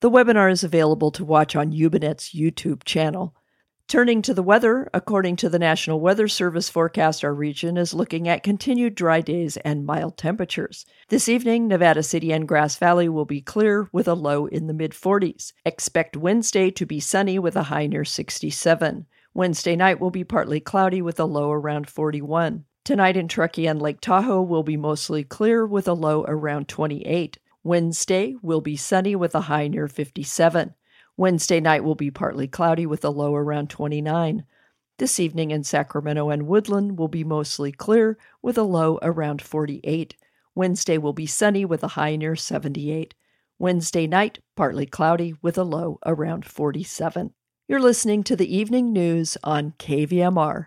The 0.00 0.10
webinar 0.10 0.50
is 0.50 0.64
available 0.64 1.12
to 1.12 1.24
watch 1.24 1.54
on 1.54 1.72
YubaNet's 1.72 2.34
YouTube 2.34 2.84
channel. 2.84 3.36
Turning 3.88 4.22
to 4.22 4.32
the 4.32 4.42
weather, 4.42 4.88
according 4.94 5.36
to 5.36 5.50
the 5.50 5.58
National 5.58 6.00
Weather 6.00 6.26
Service 6.26 6.70
forecast, 6.70 7.22
our 7.24 7.34
region 7.34 7.76
is 7.76 7.92
looking 7.92 8.26
at 8.26 8.42
continued 8.42 8.94
dry 8.94 9.20
days 9.20 9.58
and 9.58 9.84
mild 9.84 10.16
temperatures. 10.16 10.86
This 11.08 11.28
evening, 11.28 11.68
Nevada 11.68 12.02
City 12.02 12.32
and 12.32 12.48
Grass 12.48 12.76
Valley 12.76 13.08
will 13.08 13.26
be 13.26 13.42
clear 13.42 13.90
with 13.92 14.08
a 14.08 14.14
low 14.14 14.46
in 14.46 14.66
the 14.66 14.72
mid 14.72 14.92
40s. 14.92 15.52
Expect 15.66 16.16
Wednesday 16.16 16.70
to 16.70 16.86
be 16.86 17.00
sunny 17.00 17.38
with 17.38 17.54
a 17.54 17.64
high 17.64 17.86
near 17.86 18.04
67. 18.04 19.06
Wednesday 19.34 19.76
night 19.76 19.98
will 19.98 20.10
be 20.10 20.24
partly 20.24 20.60
cloudy 20.60 21.00
with 21.00 21.18
a 21.18 21.24
low 21.24 21.50
around 21.50 21.88
41. 21.88 22.66
Tonight 22.84 23.16
in 23.16 23.28
Truckee 23.28 23.66
and 23.66 23.80
Lake 23.80 23.98
Tahoe 24.02 24.42
will 24.42 24.62
be 24.62 24.76
mostly 24.76 25.24
clear 25.24 25.64
with 25.64 25.88
a 25.88 25.94
low 25.94 26.22
around 26.28 26.68
28. 26.68 27.38
Wednesday 27.64 28.34
will 28.42 28.60
be 28.60 28.76
sunny 28.76 29.16
with 29.16 29.34
a 29.34 29.42
high 29.42 29.68
near 29.68 29.88
57. 29.88 30.74
Wednesday 31.16 31.60
night 31.60 31.82
will 31.82 31.94
be 31.94 32.10
partly 32.10 32.46
cloudy 32.46 32.84
with 32.84 33.06
a 33.06 33.10
low 33.10 33.34
around 33.34 33.70
29. 33.70 34.44
This 34.98 35.18
evening 35.18 35.50
in 35.50 35.64
Sacramento 35.64 36.28
and 36.28 36.46
Woodland 36.46 36.98
will 36.98 37.08
be 37.08 37.24
mostly 37.24 37.72
clear 37.72 38.18
with 38.42 38.58
a 38.58 38.62
low 38.62 38.98
around 39.00 39.40
48. 39.40 40.14
Wednesday 40.54 40.98
will 40.98 41.14
be 41.14 41.26
sunny 41.26 41.64
with 41.64 41.82
a 41.82 41.88
high 41.88 42.16
near 42.16 42.36
78. 42.36 43.14
Wednesday 43.58 44.06
night, 44.06 44.40
partly 44.56 44.84
cloudy 44.84 45.34
with 45.40 45.56
a 45.56 45.64
low 45.64 45.98
around 46.04 46.44
47. 46.44 47.32
You're 47.72 47.80
listening 47.80 48.22
to 48.24 48.36
the 48.36 48.54
evening 48.54 48.92
news 48.92 49.38
on 49.42 49.72
KVMR. 49.78 50.66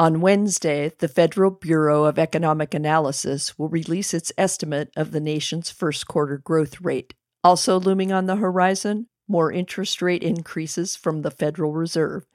On 0.00 0.20
Wednesday, 0.20 0.90
the 0.98 1.06
Federal 1.06 1.52
Bureau 1.52 2.06
of 2.06 2.18
Economic 2.18 2.74
Analysis 2.74 3.56
will 3.56 3.68
release 3.68 4.12
its 4.12 4.32
estimate 4.36 4.90
of 4.96 5.12
the 5.12 5.20
nation's 5.20 5.70
first 5.70 6.08
quarter 6.08 6.38
growth 6.38 6.80
rate. 6.80 7.14
Also 7.44 7.78
looming 7.78 8.10
on 8.10 8.26
the 8.26 8.34
horizon, 8.34 9.06
more 9.28 9.52
interest 9.52 10.00
rate 10.02 10.22
increases 10.22 10.96
from 10.96 11.22
the 11.22 11.30
Federal 11.30 11.72
Reserve. 11.72 12.26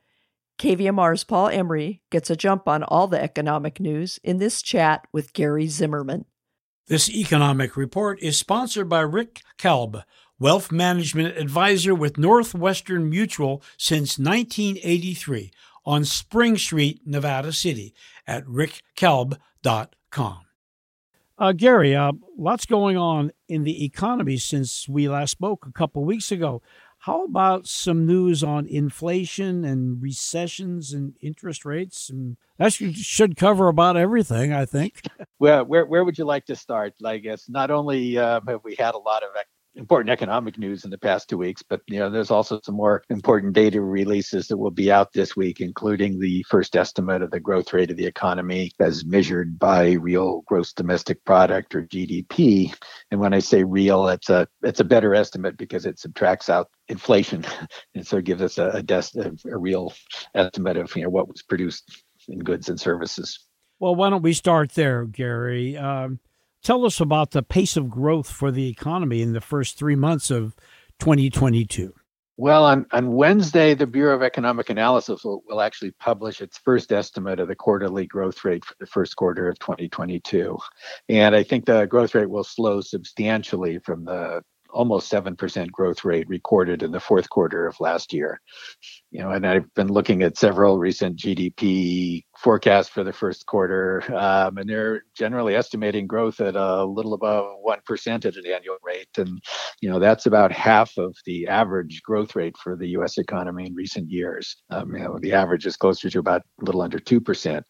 KVMR's 0.59 1.23
Paul 1.23 1.47
Emery 1.49 2.01
gets 2.11 2.29
a 2.29 2.35
jump 2.35 2.67
on 2.67 2.83
all 2.83 3.07
the 3.07 3.21
economic 3.21 3.79
news 3.79 4.19
in 4.23 4.37
this 4.37 4.61
chat 4.61 5.07
with 5.11 5.33
Gary 5.33 5.67
Zimmerman. 5.67 6.25
This 6.87 7.09
economic 7.09 7.75
report 7.77 8.19
is 8.21 8.37
sponsored 8.37 8.89
by 8.89 9.01
Rick 9.01 9.41
Kalb, 9.57 10.03
Wealth 10.39 10.71
Management 10.71 11.37
Advisor 11.37 11.95
with 11.95 12.17
Northwestern 12.17 13.09
Mutual 13.09 13.63
since 13.77 14.19
1983 14.19 15.51
on 15.85 16.05
Spring 16.05 16.57
Street, 16.57 17.01
Nevada 17.05 17.53
City 17.53 17.93
at 18.27 18.45
rickkalb.com. 18.45 20.39
Uh, 21.41 21.53
Gary, 21.53 21.95
uh, 21.95 22.11
lots 22.37 22.67
going 22.67 22.97
on 22.97 23.31
in 23.49 23.63
the 23.63 23.83
economy 23.83 24.37
since 24.37 24.87
we 24.87 25.09
last 25.09 25.31
spoke 25.31 25.65
a 25.65 25.71
couple 25.71 26.05
weeks 26.05 26.31
ago. 26.31 26.61
How 26.99 27.25
about 27.25 27.65
some 27.65 28.05
news 28.05 28.43
on 28.43 28.67
inflation 28.67 29.65
and 29.65 29.99
recessions 29.99 30.93
and 30.93 31.15
interest 31.19 31.65
rates? 31.65 32.11
And 32.11 32.37
that 32.59 32.73
should 32.73 33.37
cover 33.37 33.69
about 33.69 33.97
everything, 33.97 34.53
I 34.53 34.65
think. 34.65 35.01
well, 35.39 35.65
where 35.65 35.83
where 35.87 36.05
would 36.05 36.19
you 36.19 36.25
like 36.25 36.45
to 36.45 36.55
start? 36.55 36.93
I 37.03 37.17
guess 37.17 37.49
not 37.49 37.71
only 37.71 38.19
uh, 38.19 38.41
have 38.47 38.63
we 38.63 38.75
had 38.75 38.93
a 38.93 38.99
lot 38.99 39.23
of 39.23 39.29
important 39.75 40.09
economic 40.09 40.57
news 40.57 40.83
in 40.83 40.91
the 40.91 40.97
past 40.97 41.29
two 41.29 41.37
weeks, 41.37 41.63
but 41.63 41.81
you 41.87 41.99
know, 41.99 42.09
there's 42.09 42.31
also 42.31 42.59
some 42.63 42.75
more 42.75 43.03
important 43.09 43.53
data 43.53 43.81
releases 43.81 44.47
that 44.47 44.57
will 44.57 44.71
be 44.71 44.91
out 44.91 45.13
this 45.13 45.35
week, 45.35 45.61
including 45.61 46.19
the 46.19 46.43
first 46.49 46.75
estimate 46.75 47.21
of 47.21 47.31
the 47.31 47.39
growth 47.39 47.71
rate 47.73 47.91
of 47.91 47.97
the 47.97 48.05
economy 48.05 48.71
as 48.79 49.05
measured 49.05 49.57
by 49.57 49.93
real 49.93 50.41
gross 50.45 50.73
domestic 50.73 51.23
product 51.25 51.73
or 51.73 51.83
GDP. 51.83 52.73
And 53.11 53.19
when 53.19 53.33
I 53.33 53.39
say 53.39 53.63
real, 53.63 54.07
it's 54.07 54.29
a 54.29 54.47
it's 54.63 54.79
a 54.79 54.85
better 54.85 55.15
estimate 55.15 55.57
because 55.57 55.85
it 55.85 55.99
subtracts 55.99 56.49
out 56.49 56.69
inflation, 56.87 57.45
and 57.95 58.05
so 58.05 58.17
it 58.17 58.25
gives 58.25 58.41
us 58.41 58.57
a, 58.57 58.69
a, 58.69 58.83
des- 58.83 59.19
a 59.49 59.57
real 59.57 59.93
estimate 60.35 60.77
of 60.77 60.95
you 60.95 61.03
know 61.03 61.09
what 61.09 61.27
was 61.27 61.41
produced 61.41 62.03
in 62.27 62.39
goods 62.39 62.69
and 62.69 62.79
services. 62.79 63.47
Well, 63.79 63.95
why 63.95 64.11
don't 64.11 64.21
we 64.21 64.33
start 64.33 64.73
there, 64.73 65.05
Gary? 65.05 65.75
Um, 65.75 66.19
Tell 66.63 66.85
us 66.85 66.99
about 66.99 67.31
the 67.31 67.41
pace 67.41 67.75
of 67.75 67.89
growth 67.89 68.29
for 68.29 68.51
the 68.51 68.69
economy 68.69 69.21
in 69.21 69.33
the 69.33 69.41
first 69.41 69.79
three 69.79 69.95
months 69.95 70.29
of 70.29 70.55
2022. 70.99 71.93
Well, 72.37 72.65
on, 72.65 72.85
on 72.91 73.13
Wednesday, 73.13 73.73
the 73.73 73.87
Bureau 73.87 74.15
of 74.15 74.21
Economic 74.21 74.69
Analysis 74.69 75.23
will, 75.23 75.43
will 75.47 75.61
actually 75.61 75.91
publish 75.91 76.39
its 76.39 76.57
first 76.57 76.91
estimate 76.91 77.39
of 77.39 77.47
the 77.47 77.55
quarterly 77.55 78.05
growth 78.05 78.43
rate 78.45 78.63
for 78.63 78.75
the 78.79 78.85
first 78.85 79.15
quarter 79.15 79.49
of 79.49 79.59
2022. 79.59 80.57
And 81.09 81.35
I 81.35 81.43
think 81.43 81.65
the 81.65 81.85
growth 81.85 82.15
rate 82.15 82.29
will 82.29 82.43
slow 82.43 82.81
substantially 82.81 83.79
from 83.79 84.05
the 84.05 84.43
almost 84.71 85.11
7% 85.11 85.71
growth 85.71 86.03
rate 86.03 86.27
recorded 86.27 86.83
in 86.83 86.91
the 86.91 86.99
fourth 86.99 87.29
quarter 87.29 87.67
of 87.67 87.79
last 87.79 88.13
year. 88.13 88.39
You 89.11 89.21
know, 89.21 89.31
and 89.31 89.45
I've 89.45 89.73
been 89.73 89.87
looking 89.87 90.23
at 90.23 90.37
several 90.37 90.79
recent 90.79 91.17
GDP 91.17 92.23
forecasts 92.37 92.89
for 92.89 93.03
the 93.03 93.13
first 93.13 93.45
quarter, 93.45 94.03
um, 94.15 94.57
and 94.57 94.69
they're 94.69 95.03
generally 95.15 95.55
estimating 95.55 96.07
growth 96.07 96.39
at 96.39 96.55
a 96.55 96.85
little 96.85 97.13
above 97.13 97.57
1% 97.65 98.25
at 98.25 98.35
an 98.35 98.45
annual 98.45 98.77
rate. 98.83 99.09
And, 99.17 99.41
you 99.81 99.89
know, 99.89 99.99
that's 99.99 100.25
about 100.25 100.51
half 100.51 100.97
of 100.97 101.15
the 101.25 101.47
average 101.47 102.01
growth 102.03 102.35
rate 102.35 102.55
for 102.57 102.75
the 102.75 102.89
US 102.89 103.17
economy 103.17 103.67
in 103.67 103.75
recent 103.75 104.09
years. 104.09 104.57
Um, 104.69 104.93
you 104.95 104.99
know, 104.99 105.19
the 105.19 105.33
average 105.33 105.65
is 105.65 105.77
closer 105.77 106.09
to 106.09 106.19
about 106.19 106.41
a 106.61 106.65
little 106.65 106.81
under 106.81 106.99
2%. 106.99 107.63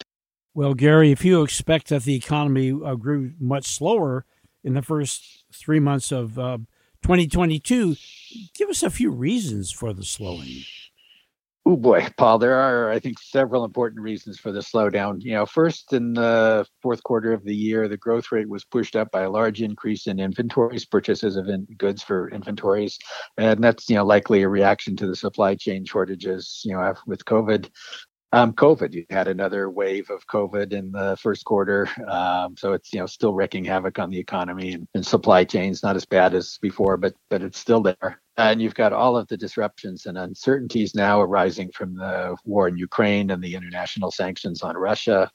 Well, 0.54 0.74
Gary, 0.74 1.12
if 1.12 1.24
you 1.24 1.44
expect 1.44 1.88
that 1.90 2.04
the 2.04 2.16
economy 2.16 2.72
uh, 2.72 2.96
grew 2.96 3.32
much 3.40 3.66
slower 3.66 4.26
in 4.64 4.74
the 4.74 4.82
first 4.82 5.46
three 5.54 5.80
months 5.80 6.12
of 6.12 6.38
uh, 6.38 6.58
2022, 7.04 7.96
give 8.56 8.70
us 8.70 8.84
a 8.84 8.90
few 8.90 9.12
reasons 9.12 9.72
for 9.72 9.94
the 9.94 10.04
slowing. 10.04 10.64
Oh 11.64 11.78
boy, 11.78 12.08
Paul, 12.18 12.40
there 12.40 12.56
are, 12.56 12.90
I 12.90 12.98
think, 12.98 13.20
several 13.20 13.64
important 13.64 14.02
reasons 14.02 14.40
for 14.40 14.52
the 14.52 14.62
slowdown. 14.62 15.22
You 15.22 15.34
know, 15.34 15.46
first, 15.46 15.94
in 15.94 16.14
the 16.14 16.66
fourth 16.82 17.04
quarter 17.04 17.34
of 17.34 17.44
the 17.44 17.56
year, 17.56 17.88
the 17.88 17.98
growth 17.98 18.32
rate 18.32 18.50
was 18.50 18.66
pushed 18.66 18.96
up 18.96 19.12
by 19.12 19.22
a 19.22 19.30
large 19.30 19.62
increase 19.62 20.08
in 20.08 20.20
inventories, 20.20 20.86
purchases 20.86 21.36
of 21.36 21.50
in- 21.50 21.68
goods 21.78 22.02
for 22.02 22.32
inventories. 22.32 22.98
And 23.38 23.64
that's, 23.64 23.88
you 23.92 23.96
know, 23.96 24.04
likely 24.04 24.42
a 24.42 24.50
reaction 24.50 24.96
to 24.98 25.08
the 25.08 25.16
supply 25.16 25.54
chain 25.54 25.86
shortages, 25.86 26.64
you 26.66 26.74
know, 26.74 26.96
with 27.06 27.26
COVID. 27.26 27.70
Um, 28.34 28.54
COVID, 28.54 28.94
you 28.94 29.06
had 29.10 29.28
another 29.28 29.70
wave 29.70 30.10
of 30.10 30.26
COVID 30.28 30.72
in 30.72 30.94
the 30.94 31.18
first 31.20 31.44
quarter, 31.44 31.90
um, 32.08 32.56
so 32.58 32.72
it's 32.72 32.94
you 32.94 33.00
know 33.00 33.06
still 33.06 33.34
wreaking 33.34 33.66
havoc 33.66 34.00
on 34.00 34.10
the 34.10 34.20
economy 34.20 34.72
and, 34.72 34.88
and, 34.96 35.06
supply 35.06 35.44
chains. 35.44 35.84
Not 35.84 35.98
as 35.98 36.06
bad 36.06 36.34
as 36.34 36.58
before, 36.62 36.96
but 36.96 37.14
but 37.30 37.42
it's 37.42 37.60
still 37.60 37.82
there. 37.82 38.22
And 38.38 38.62
you've 38.62 38.76
got 38.76 38.94
all 38.94 39.18
of 39.18 39.28
the 39.28 39.36
disruptions 39.36 40.06
and 40.06 40.18
uncertainties 40.18 40.96
now 40.96 41.22
arising 41.22 41.72
from 41.74 41.96
the 41.96 42.38
war 42.46 42.70
in 42.70 42.78
Ukraine 42.78 43.32
and 43.32 43.44
the 43.44 43.54
international 43.54 44.12
sanctions 44.12 44.62
on 44.62 44.78
Russia 44.78 45.30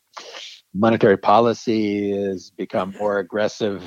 monetary 0.79 1.17
policy 1.17 2.11
has 2.11 2.51
become 2.51 2.95
more 2.99 3.19
aggressive 3.19 3.83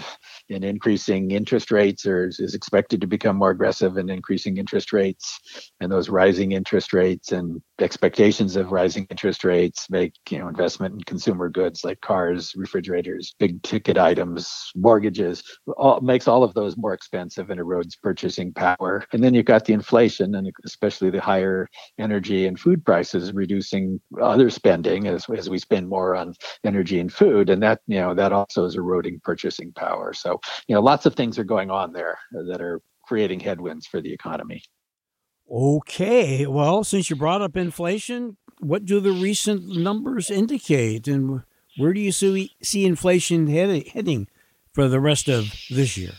in 0.50 0.64
increasing 0.64 1.32
interest 1.32 1.72
rates 1.72 2.06
or 2.06 2.28
is 2.28 2.56
expected 2.56 3.02
to 3.02 3.08
become 3.08 3.38
more 3.38 3.52
aggressive 3.52 3.98
in 3.98 4.10
increasing 4.10 4.58
interest 4.58 4.92
rates 4.92 5.72
and 5.80 5.92
those 5.92 6.10
rising 6.10 6.54
interest 6.54 6.94
rates 6.94 7.32
and 7.32 7.62
expectations 7.82 8.56
of 8.56 8.72
rising 8.72 9.08
interest 9.10 9.44
rates 9.44 9.88
make 9.90 10.14
you 10.30 10.40
know 10.40 10.48
investment 10.48 10.94
in 10.96 11.02
consumer 11.02 11.50
goods 11.50 11.84
like 11.84 12.00
cars 12.02 12.54
refrigerators 12.56 13.36
big 13.40 13.62
ticket 13.64 13.98
items 13.98 14.72
mortgages 14.76 15.44
all 15.78 16.00
makes 16.02 16.28
all 16.28 16.44
of 16.44 16.54
those 16.54 16.78
more 16.78 16.94
expensive 16.94 17.50
and 17.50 17.60
erodes 17.60 17.94
purchasing 18.02 18.54
power. 18.54 19.06
And 19.14 19.24
then 19.24 19.34
you've 19.34 19.46
got 19.46 19.66
the 19.66 19.74
inflation 19.74 20.36
and 20.36 20.52
especially 20.66 21.10
the 21.10 21.22
higher 21.22 21.68
energy 21.98 22.48
and 22.48 22.60
food 22.60 22.86
prices 22.86 23.34
reducing 23.34 24.00
other 24.22 24.50
spending 24.50 25.08
as, 25.08 25.26
as 25.36 25.50
we 25.50 25.60
spend 25.60 25.88
more 25.88 26.16
on 26.16 26.34
energy 26.64 27.00
and 27.00 27.12
food. 27.12 27.50
And 27.50 27.62
that 27.64 27.82
you 27.88 28.00
know 28.00 28.14
that 28.14 28.34
also 28.34 28.66
is 28.66 28.76
eroding 28.76 29.20
purchasing 29.24 29.72
power. 29.74 30.14
So 30.14 30.40
you 30.68 30.76
know 30.76 30.82
lots 30.82 31.06
of 31.06 31.16
things 31.16 31.38
are 31.40 31.44
going 31.44 31.72
on 31.72 31.94
there 31.94 32.18
that 32.32 32.62
are 32.62 32.82
creating 33.06 33.40
headwinds 33.40 33.88
for 33.88 34.02
the 34.02 34.14
economy 34.14 34.62
okay 35.52 36.46
well 36.46 36.84
since 36.84 37.10
you 37.10 37.16
brought 37.16 37.42
up 37.42 37.58
inflation 37.58 38.38
what 38.60 38.86
do 38.86 39.00
the 39.00 39.12
recent 39.12 39.68
numbers 39.68 40.30
indicate? 40.30 41.08
And 41.08 41.44
where 41.78 41.94
do 41.94 42.00
you 42.00 42.12
see, 42.12 42.52
inflation 42.74 43.48
heading 43.48 44.28
for 44.74 44.88
the 44.88 45.00
rest 45.00 45.28
of 45.28 45.54
this 45.70 45.98
year 45.98 46.12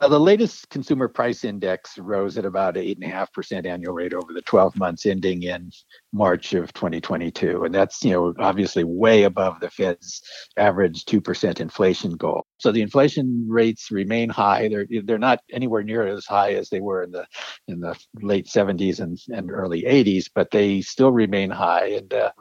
well, 0.00 0.10
the 0.10 0.20
latest 0.20 0.68
consumer 0.70 1.08
price 1.08 1.44
index 1.44 1.98
rose 1.98 2.38
at 2.38 2.44
about 2.44 2.74
8.5% 2.74 3.66
annual 3.66 3.94
rate 3.94 4.14
over 4.14 4.32
the 4.32 4.42
12 4.42 4.76
months 4.76 5.06
ending 5.06 5.42
in 5.42 5.70
March 6.12 6.54
of 6.54 6.72
2022. 6.72 7.64
And 7.64 7.74
that's, 7.74 8.02
you 8.04 8.12
know, 8.12 8.34
obviously 8.38 8.84
way 8.84 9.24
above 9.24 9.60
the 9.60 9.70
Fed's 9.70 10.22
average 10.56 11.04
2% 11.04 11.60
inflation 11.60 12.12
goal. 12.12 12.46
So 12.58 12.72
the 12.72 12.82
inflation 12.82 13.46
rates 13.48 13.90
remain 13.90 14.28
high. 14.28 14.68
They're, 14.68 14.86
they're 15.04 15.18
not 15.18 15.40
anywhere 15.50 15.82
near 15.82 16.06
as 16.06 16.26
high 16.26 16.54
as 16.54 16.68
they 16.68 16.80
were 16.80 17.02
in 17.02 17.12
the, 17.12 17.26
in 17.68 17.80
the 17.80 17.98
late 18.20 18.46
70s 18.46 19.00
and, 19.00 19.18
and 19.28 19.50
early 19.50 19.82
80s, 19.82 20.30
but 20.34 20.50
they 20.50 20.80
still 20.80 21.12
remain 21.12 21.50
high. 21.50 21.86
And, 21.88 22.12
uh, 22.12 22.32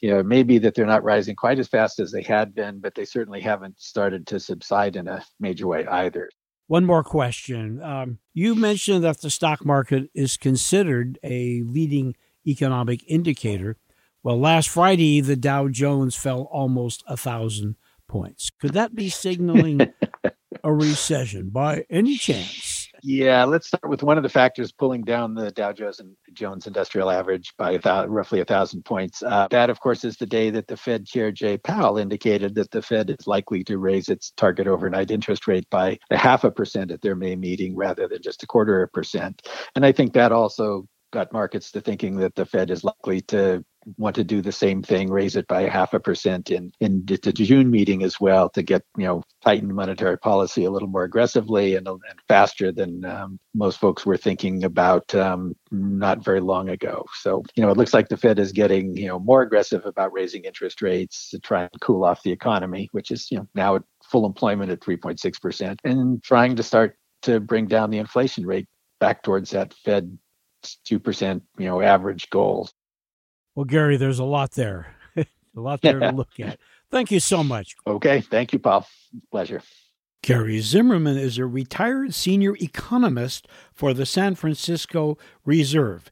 you 0.00 0.10
know, 0.10 0.22
maybe 0.22 0.58
that 0.58 0.74
they're 0.74 0.86
not 0.86 1.04
rising 1.04 1.36
quite 1.36 1.58
as 1.58 1.68
fast 1.68 2.00
as 2.00 2.12
they 2.12 2.22
had 2.22 2.54
been, 2.54 2.80
but 2.80 2.94
they 2.94 3.04
certainly 3.04 3.40
haven't 3.40 3.80
started 3.80 4.26
to 4.28 4.40
subside 4.40 4.96
in 4.96 5.08
a 5.08 5.24
major 5.40 5.66
way 5.66 5.86
either. 5.86 6.28
One 6.68 6.84
more 6.84 7.04
question. 7.04 7.80
Um, 7.82 8.18
you 8.34 8.54
mentioned 8.56 9.04
that 9.04 9.20
the 9.20 9.30
stock 9.30 9.64
market 9.64 10.10
is 10.14 10.36
considered 10.36 11.18
a 11.22 11.62
leading 11.62 12.16
economic 12.46 13.04
indicator. 13.06 13.76
Well, 14.22 14.40
last 14.40 14.68
Friday, 14.68 15.20
the 15.20 15.36
Dow 15.36 15.68
Jones 15.68 16.16
fell 16.16 16.48
almost 16.50 17.04
a 17.06 17.16
thousand 17.16 17.76
points. 18.08 18.50
Could 18.60 18.72
that 18.72 18.94
be 18.94 19.08
signaling 19.08 19.92
a 20.64 20.72
recession 20.72 21.50
by 21.50 21.84
any 21.88 22.16
chance? 22.16 22.65
Yeah, 23.08 23.44
let's 23.44 23.68
start 23.68 23.88
with 23.88 24.02
one 24.02 24.16
of 24.16 24.24
the 24.24 24.28
factors 24.28 24.72
pulling 24.72 25.02
down 25.02 25.32
the 25.32 25.52
Dow 25.52 25.72
Jones 25.72 26.66
Industrial 26.66 27.08
Average 27.08 27.54
by 27.56 27.70
a 27.70 27.78
thousand, 27.78 28.10
roughly 28.10 28.40
a 28.40 28.44
thousand 28.44 28.84
points. 28.84 29.22
Uh, 29.22 29.46
that, 29.52 29.70
of 29.70 29.78
course, 29.78 30.04
is 30.04 30.16
the 30.16 30.26
day 30.26 30.50
that 30.50 30.66
the 30.66 30.76
Fed 30.76 31.06
Chair 31.06 31.30
Jay 31.30 31.56
Powell 31.56 31.98
indicated 31.98 32.56
that 32.56 32.72
the 32.72 32.82
Fed 32.82 33.10
is 33.10 33.28
likely 33.28 33.62
to 33.62 33.78
raise 33.78 34.08
its 34.08 34.32
target 34.32 34.66
overnight 34.66 35.12
interest 35.12 35.46
rate 35.46 35.70
by 35.70 35.96
a 36.10 36.16
half 36.16 36.42
a 36.42 36.50
percent 36.50 36.90
at 36.90 37.00
their 37.00 37.14
May 37.14 37.36
meeting 37.36 37.76
rather 37.76 38.08
than 38.08 38.22
just 38.22 38.42
a 38.42 38.46
quarter 38.48 38.82
of 38.82 38.88
a 38.88 38.90
percent. 38.90 39.46
And 39.76 39.86
I 39.86 39.92
think 39.92 40.12
that 40.14 40.32
also 40.32 40.88
got 41.12 41.32
markets 41.32 41.70
to 41.70 41.80
thinking 41.80 42.16
that 42.16 42.34
the 42.34 42.44
Fed 42.44 42.72
is 42.72 42.82
likely 42.82 43.20
to 43.20 43.64
want 43.96 44.16
to 44.16 44.24
do 44.24 44.42
the 44.42 44.52
same 44.52 44.82
thing, 44.82 45.10
raise 45.10 45.36
it 45.36 45.46
by 45.46 45.62
half 45.62 45.94
a 45.94 46.00
percent 46.00 46.50
in 46.50 46.72
in 46.80 47.04
the 47.06 47.32
June 47.32 47.70
meeting 47.70 48.02
as 48.02 48.20
well 48.20 48.48
to 48.50 48.62
get 48.62 48.82
you 48.96 49.04
know 49.04 49.22
tighten 49.44 49.72
monetary 49.72 50.18
policy 50.18 50.64
a 50.64 50.70
little 50.70 50.88
more 50.88 51.04
aggressively 51.04 51.76
and, 51.76 51.86
and 51.86 52.00
faster 52.28 52.72
than 52.72 53.04
um, 53.04 53.38
most 53.54 53.78
folks 53.78 54.04
were 54.04 54.16
thinking 54.16 54.64
about 54.64 55.14
um, 55.14 55.54
not 55.70 56.24
very 56.24 56.40
long 56.40 56.68
ago. 56.68 57.04
So 57.20 57.42
you 57.54 57.62
know 57.62 57.70
it 57.70 57.76
looks 57.76 57.94
like 57.94 58.08
the 58.08 58.16
Fed 58.16 58.38
is 58.38 58.52
getting 58.52 58.96
you 58.96 59.08
know 59.08 59.18
more 59.18 59.42
aggressive 59.42 59.84
about 59.86 60.12
raising 60.12 60.44
interest 60.44 60.82
rates 60.82 61.30
to 61.30 61.38
try 61.38 61.62
and 61.62 61.80
cool 61.80 62.04
off 62.04 62.22
the 62.22 62.32
economy, 62.32 62.88
which 62.92 63.10
is 63.10 63.30
you 63.30 63.38
know 63.38 63.48
now 63.54 63.76
at 63.76 63.82
full 64.04 64.26
employment 64.26 64.70
at 64.70 64.80
3.6 64.80 65.40
percent, 65.40 65.80
and 65.84 66.22
trying 66.22 66.56
to 66.56 66.62
start 66.62 66.96
to 67.22 67.40
bring 67.40 67.66
down 67.66 67.90
the 67.90 67.98
inflation 67.98 68.46
rate 68.46 68.66
back 69.00 69.22
towards 69.22 69.50
that 69.50 69.74
Fed 69.84 70.18
two 70.84 70.98
percent 70.98 71.42
you 71.58 71.66
know 71.66 71.80
average 71.80 72.28
goal. 72.30 72.68
Well, 73.56 73.64
Gary, 73.64 73.96
there's 73.96 74.20
a 74.20 74.24
lot 74.24 74.52
there, 74.52 74.94
a 75.16 75.26
lot 75.54 75.82
there 75.82 75.98
to 75.98 76.10
look 76.12 76.38
at. 76.38 76.60
Thank 76.92 77.10
you 77.10 77.18
so 77.18 77.42
much. 77.42 77.74
Okay. 77.86 78.20
Thank 78.20 78.52
you, 78.52 78.60
Paul. 78.60 78.86
Pleasure. 79.32 79.62
Gary 80.22 80.60
Zimmerman 80.60 81.16
is 81.16 81.38
a 81.38 81.46
retired 81.46 82.14
senior 82.14 82.54
economist 82.60 83.48
for 83.72 83.92
the 83.92 84.06
San 84.06 84.36
Francisco 84.36 85.18
Reserve 85.44 86.10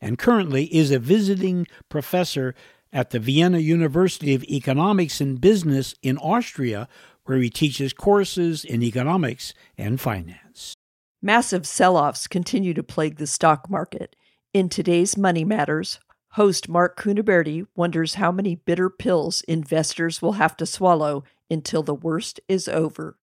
and 0.00 0.18
currently 0.18 0.64
is 0.74 0.90
a 0.90 0.98
visiting 0.98 1.66
professor 1.88 2.54
at 2.92 3.10
the 3.10 3.18
Vienna 3.18 3.58
University 3.58 4.34
of 4.34 4.42
Economics 4.44 5.20
and 5.20 5.40
Business 5.40 5.94
in 6.02 6.18
Austria, 6.18 6.88
where 7.24 7.38
he 7.38 7.50
teaches 7.50 7.92
courses 7.92 8.64
in 8.64 8.82
economics 8.82 9.54
and 9.78 10.00
finance. 10.00 10.74
Massive 11.22 11.66
sell 11.66 11.96
offs 11.96 12.26
continue 12.26 12.74
to 12.74 12.82
plague 12.82 13.16
the 13.16 13.26
stock 13.26 13.68
market. 13.68 14.16
In 14.52 14.68
today's 14.68 15.16
Money 15.16 15.44
Matters, 15.44 16.00
Host 16.34 16.68
Mark 16.68 16.96
Cunaberti 16.96 17.66
wonders 17.74 18.14
how 18.14 18.30
many 18.30 18.54
bitter 18.54 18.88
pills 18.88 19.42
investors 19.48 20.22
will 20.22 20.34
have 20.34 20.56
to 20.58 20.66
swallow 20.66 21.24
until 21.50 21.82
the 21.82 21.94
worst 21.94 22.38
is 22.48 22.68
over. 22.68 23.16